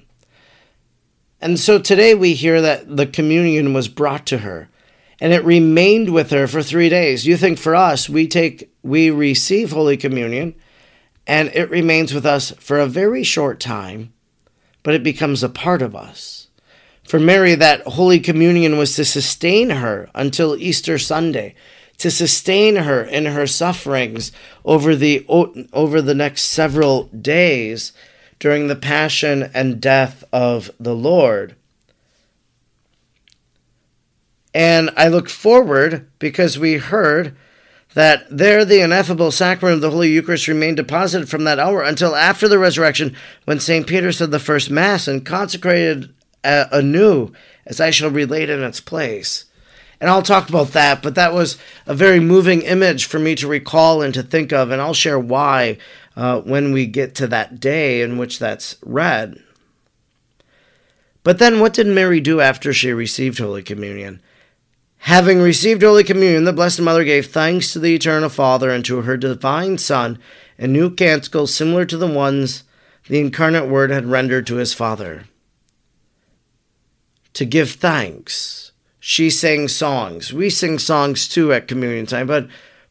And 1.38 1.58
so 1.58 1.78
today 1.78 2.14
we 2.14 2.32
hear 2.32 2.62
that 2.62 2.96
the 2.96 3.06
communion 3.06 3.74
was 3.74 3.88
brought 3.88 4.24
to 4.26 4.38
her 4.38 4.70
and 5.20 5.32
it 5.32 5.44
remained 5.44 6.12
with 6.12 6.30
her 6.30 6.46
for 6.46 6.62
3 6.62 6.88
days. 6.88 7.26
You 7.26 7.36
think 7.36 7.58
for 7.58 7.74
us 7.74 8.08
we 8.08 8.26
take 8.28 8.70
we 8.82 9.10
receive 9.10 9.72
holy 9.72 9.96
communion 9.96 10.54
and 11.26 11.48
it 11.54 11.70
remains 11.70 12.14
with 12.14 12.24
us 12.24 12.52
for 12.52 12.78
a 12.78 12.86
very 12.86 13.22
short 13.22 13.60
time, 13.60 14.12
but 14.82 14.94
it 14.94 15.02
becomes 15.02 15.42
a 15.42 15.48
part 15.48 15.82
of 15.82 15.96
us. 15.96 16.48
For 17.04 17.20
Mary 17.20 17.54
that 17.54 17.82
holy 17.82 18.20
communion 18.20 18.78
was 18.78 18.96
to 18.96 19.04
sustain 19.04 19.70
her 19.70 20.08
until 20.14 20.56
Easter 20.56 20.98
Sunday 20.98 21.54
to 21.98 22.10
sustain 22.10 22.76
her 22.76 23.02
in 23.02 23.26
her 23.26 23.46
sufferings 23.46 24.32
over 24.64 24.94
the 24.94 25.24
over 25.28 26.02
the 26.02 26.14
next 26.14 26.44
several 26.44 27.04
days 27.04 27.92
during 28.38 28.66
the 28.68 28.76
passion 28.76 29.50
and 29.54 29.80
death 29.80 30.22
of 30.32 30.70
the 30.78 30.94
Lord. 30.94 31.56
And 34.52 34.90
I 34.96 35.08
look 35.08 35.28
forward 35.28 36.10
because 36.18 36.58
we 36.58 36.74
heard 36.74 37.36
that 37.96 38.26
there 38.30 38.62
the 38.62 38.82
ineffable 38.82 39.30
sacrament 39.30 39.76
of 39.76 39.80
the 39.80 39.90
Holy 39.90 40.10
Eucharist 40.10 40.48
remained 40.48 40.76
deposited 40.76 41.30
from 41.30 41.44
that 41.44 41.58
hour 41.58 41.82
until 41.82 42.14
after 42.14 42.46
the 42.46 42.58
resurrection, 42.58 43.16
when 43.46 43.58
St. 43.58 43.86
Peter 43.86 44.12
said 44.12 44.30
the 44.30 44.38
first 44.38 44.68
Mass 44.68 45.08
and 45.08 45.24
consecrated 45.24 46.12
anew, 46.44 47.32
as 47.64 47.80
I 47.80 47.88
shall 47.88 48.10
relate 48.10 48.50
in 48.50 48.62
its 48.62 48.82
place. 48.82 49.46
And 49.98 50.10
I'll 50.10 50.20
talk 50.20 50.50
about 50.50 50.72
that, 50.72 51.02
but 51.02 51.14
that 51.14 51.32
was 51.32 51.56
a 51.86 51.94
very 51.94 52.20
moving 52.20 52.60
image 52.60 53.06
for 53.06 53.18
me 53.18 53.34
to 53.36 53.48
recall 53.48 54.02
and 54.02 54.12
to 54.12 54.22
think 54.22 54.52
of, 54.52 54.70
and 54.70 54.82
I'll 54.82 54.92
share 54.92 55.18
why 55.18 55.78
uh, 56.16 56.42
when 56.42 56.72
we 56.72 56.84
get 56.84 57.14
to 57.14 57.26
that 57.28 57.60
day 57.60 58.02
in 58.02 58.18
which 58.18 58.38
that's 58.38 58.76
read. 58.84 59.42
But 61.22 61.38
then, 61.38 61.60
what 61.60 61.72
did 61.72 61.86
Mary 61.86 62.20
do 62.20 62.42
after 62.42 62.74
she 62.74 62.92
received 62.92 63.38
Holy 63.38 63.62
Communion? 63.62 64.20
Having 64.98 65.40
received 65.40 65.82
Holy 65.82 66.04
Communion, 66.04 66.44
the 66.44 66.52
Blessed 66.52 66.80
Mother 66.80 67.04
gave 67.04 67.26
thanks 67.26 67.72
to 67.72 67.78
the 67.78 67.94
Eternal 67.94 68.28
Father 68.28 68.70
and 68.70 68.84
to 68.84 69.02
her 69.02 69.16
divine 69.16 69.78
Son 69.78 70.18
in 70.58 70.72
new 70.72 70.90
canticles 70.90 71.54
similar 71.54 71.84
to 71.84 71.96
the 71.96 72.06
ones 72.06 72.64
the 73.08 73.20
incarnate 73.20 73.68
Word 73.68 73.90
had 73.90 74.06
rendered 74.06 74.46
to 74.48 74.56
his 74.56 74.74
Father. 74.74 75.24
To 77.34 77.44
give 77.44 77.70
thanks 77.70 78.66
she 79.08 79.30
sang 79.30 79.68
songs. 79.68 80.32
We 80.32 80.50
sing 80.50 80.80
songs 80.80 81.28
too 81.28 81.52
at 81.52 81.68
communion 81.68 82.06
time, 82.06 82.26
but 82.26 82.48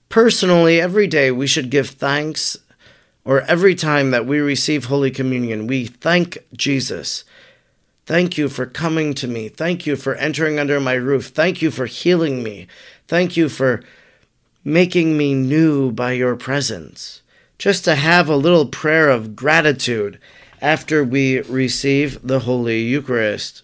personally, 0.08 0.80
every 0.80 1.08
day 1.08 1.30
we 1.30 1.46
should 1.46 1.70
give 1.70 1.90
thanks, 1.90 2.56
or 3.26 3.42
every 3.42 3.76
time 3.76 4.12
that 4.12 4.26
we 4.26 4.40
receive 4.40 4.86
Holy 4.86 5.12
Communion, 5.12 5.68
we 5.68 5.88
thank 5.88 6.38
Jesus. 6.56 7.26
Thank 8.06 8.38
you 8.38 8.50
for 8.50 8.68
coming 8.68 9.16
to 9.16 9.28
me. 9.28 9.50
Thank 9.50 9.88
you 9.88 9.96
for 9.96 10.14
entering 10.16 10.60
under 10.60 10.80
my 10.80 10.94
roof. 10.94 11.28
Thank 11.28 11.62
you 11.62 11.72
for 11.72 11.88
healing 11.88 12.44
me. 12.44 12.68
Thank 13.08 13.36
you 13.36 13.50
for 13.50 13.84
making 14.64 15.18
me 15.18 15.34
new 15.34 15.92
by 15.92 16.12
your 16.12 16.36
presence. 16.36 17.22
Just 17.58 17.84
to 17.86 17.96
have 17.96 18.30
a 18.30 18.36
little 18.36 18.68
prayer 18.68 19.10
of 19.10 19.36
gratitude 19.36 20.20
after 20.62 21.04
we 21.04 21.42
receive 21.42 22.20
the 22.26 22.42
Holy 22.42 22.82
Eucharist. 22.82 23.64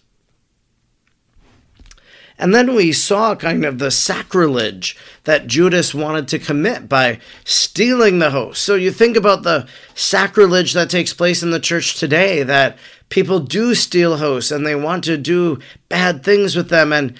And 2.38 2.54
then 2.54 2.74
we 2.74 2.92
saw 2.92 3.34
kind 3.34 3.64
of 3.64 3.78
the 3.78 3.90
sacrilege 3.90 4.96
that 5.24 5.46
Judas 5.46 5.94
wanted 5.94 6.28
to 6.28 6.38
commit 6.38 6.88
by 6.88 7.18
stealing 7.44 8.18
the 8.18 8.30
host. 8.30 8.62
So 8.62 8.74
you 8.74 8.90
think 8.90 9.16
about 9.16 9.42
the 9.42 9.66
sacrilege 9.94 10.72
that 10.72 10.90
takes 10.90 11.12
place 11.12 11.42
in 11.42 11.50
the 11.50 11.60
church 11.60 11.98
today 11.98 12.42
that 12.42 12.78
people 13.08 13.38
do 13.38 13.74
steal 13.74 14.16
hosts 14.16 14.50
and 14.50 14.66
they 14.66 14.74
want 14.74 15.04
to 15.04 15.16
do 15.16 15.58
bad 15.88 16.24
things 16.24 16.56
with 16.56 16.68
them. 16.68 16.92
And 16.92 17.14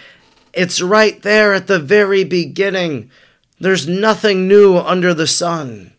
it's 0.53 0.81
right 0.81 1.20
there 1.22 1.53
at 1.53 1.66
the 1.66 1.79
very 1.79 2.25
beginning. 2.25 3.11
There's 3.61 3.87
nothing 3.87 4.48
new 4.48 4.77
under 4.77 5.14
the 5.14 5.27
sun. 5.27 5.92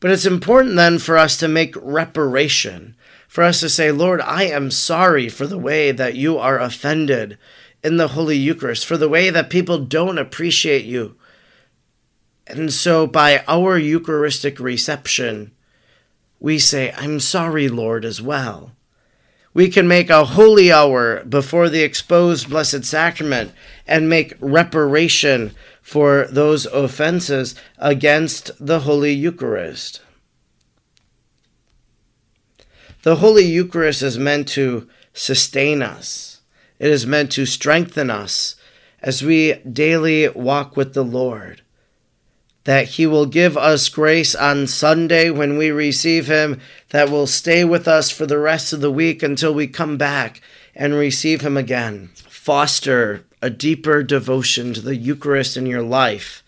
But 0.00 0.10
it's 0.10 0.26
important 0.26 0.74
then 0.74 0.98
for 0.98 1.16
us 1.16 1.36
to 1.38 1.48
make 1.48 1.74
reparation 1.80 2.96
for 3.32 3.42
us 3.42 3.60
to 3.60 3.68
say, 3.70 3.90
Lord, 3.90 4.20
I 4.20 4.42
am 4.42 4.70
sorry 4.70 5.30
for 5.30 5.46
the 5.46 5.56
way 5.56 5.90
that 5.90 6.14
you 6.14 6.36
are 6.36 6.60
offended 6.60 7.38
in 7.82 7.96
the 7.96 8.08
Holy 8.08 8.36
Eucharist, 8.36 8.86
for 8.86 8.96
the 8.96 9.08
way 9.08 9.30
that 9.30 9.50
people 9.50 9.78
don't 9.78 10.18
appreciate 10.18 10.84
you. 10.84 11.16
And 12.46 12.72
so, 12.72 13.06
by 13.06 13.44
our 13.48 13.78
Eucharistic 13.78 14.60
reception, 14.60 15.52
we 16.40 16.58
say, 16.58 16.92
I'm 16.96 17.20
sorry, 17.20 17.68
Lord, 17.68 18.04
as 18.04 18.20
well. 18.20 18.72
We 19.54 19.68
can 19.68 19.86
make 19.86 20.08
a 20.10 20.24
holy 20.24 20.72
hour 20.72 21.24
before 21.24 21.68
the 21.68 21.82
exposed 21.82 22.48
Blessed 22.48 22.84
Sacrament 22.84 23.52
and 23.86 24.08
make 24.08 24.34
reparation 24.40 25.54
for 25.82 26.26
those 26.30 26.64
offenses 26.66 27.54
against 27.76 28.50
the 28.64 28.80
Holy 28.80 29.12
Eucharist. 29.12 30.00
The 33.02 33.16
Holy 33.16 33.44
Eucharist 33.44 34.00
is 34.02 34.16
meant 34.16 34.48
to 34.48 34.88
sustain 35.12 35.82
us, 35.82 36.31
it 36.82 36.90
is 36.90 37.06
meant 37.06 37.30
to 37.30 37.46
strengthen 37.46 38.10
us 38.10 38.56
as 39.00 39.22
we 39.22 39.54
daily 39.58 40.28
walk 40.30 40.76
with 40.76 40.94
the 40.94 41.04
Lord. 41.04 41.62
That 42.64 42.88
He 42.88 43.06
will 43.06 43.26
give 43.26 43.56
us 43.56 43.88
grace 43.88 44.34
on 44.34 44.66
Sunday 44.66 45.30
when 45.30 45.56
we 45.56 45.70
receive 45.70 46.26
Him, 46.26 46.60
that 46.90 47.08
will 47.08 47.28
stay 47.28 47.62
with 47.62 47.86
us 47.86 48.10
for 48.10 48.26
the 48.26 48.38
rest 48.40 48.72
of 48.72 48.80
the 48.80 48.90
week 48.90 49.22
until 49.22 49.54
we 49.54 49.68
come 49.68 49.96
back 49.96 50.40
and 50.74 50.94
receive 50.94 51.42
Him 51.42 51.56
again. 51.56 52.10
Foster 52.28 53.22
a 53.40 53.48
deeper 53.48 54.02
devotion 54.02 54.74
to 54.74 54.80
the 54.80 54.96
Eucharist 54.96 55.56
in 55.56 55.66
your 55.66 55.82
life, 55.82 56.42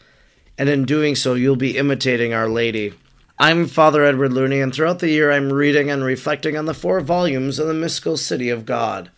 and 0.58 0.68
in 0.68 0.84
doing 0.84 1.14
so, 1.14 1.34
you'll 1.34 1.54
be 1.54 1.78
imitating 1.78 2.34
Our 2.34 2.48
Lady. 2.48 2.92
I'm 3.38 3.68
Father 3.68 4.04
Edward 4.04 4.32
Looney, 4.32 4.60
and 4.60 4.74
throughout 4.74 4.98
the 4.98 5.10
year, 5.10 5.30
I'm 5.30 5.52
reading 5.52 5.92
and 5.92 6.02
reflecting 6.02 6.56
on 6.56 6.64
the 6.64 6.74
four 6.74 7.00
volumes 7.00 7.60
of 7.60 7.68
the 7.68 7.74
Mystical 7.74 8.16
City 8.16 8.50
of 8.50 8.66
God. 8.66 9.12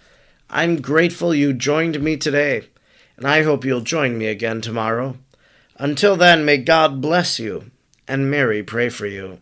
I'm 0.48 0.80
grateful 0.80 1.35
you 1.35 1.52
joined 1.52 2.00
me 2.00 2.16
today, 2.16 2.68
and 3.16 3.26
I 3.26 3.42
hope 3.42 3.64
you'll 3.64 3.80
join 3.80 4.16
me 4.16 4.26
again 4.26 4.61
tomorrow. 4.61 5.16
Until 5.76 6.16
then, 6.16 6.44
may 6.44 6.59
God 6.59 7.00
bless 7.00 7.38
you, 7.40 7.70
and 8.06 8.30
Mary 8.30 8.62
pray 8.62 8.88
for 8.88 9.06
you. 9.06 9.40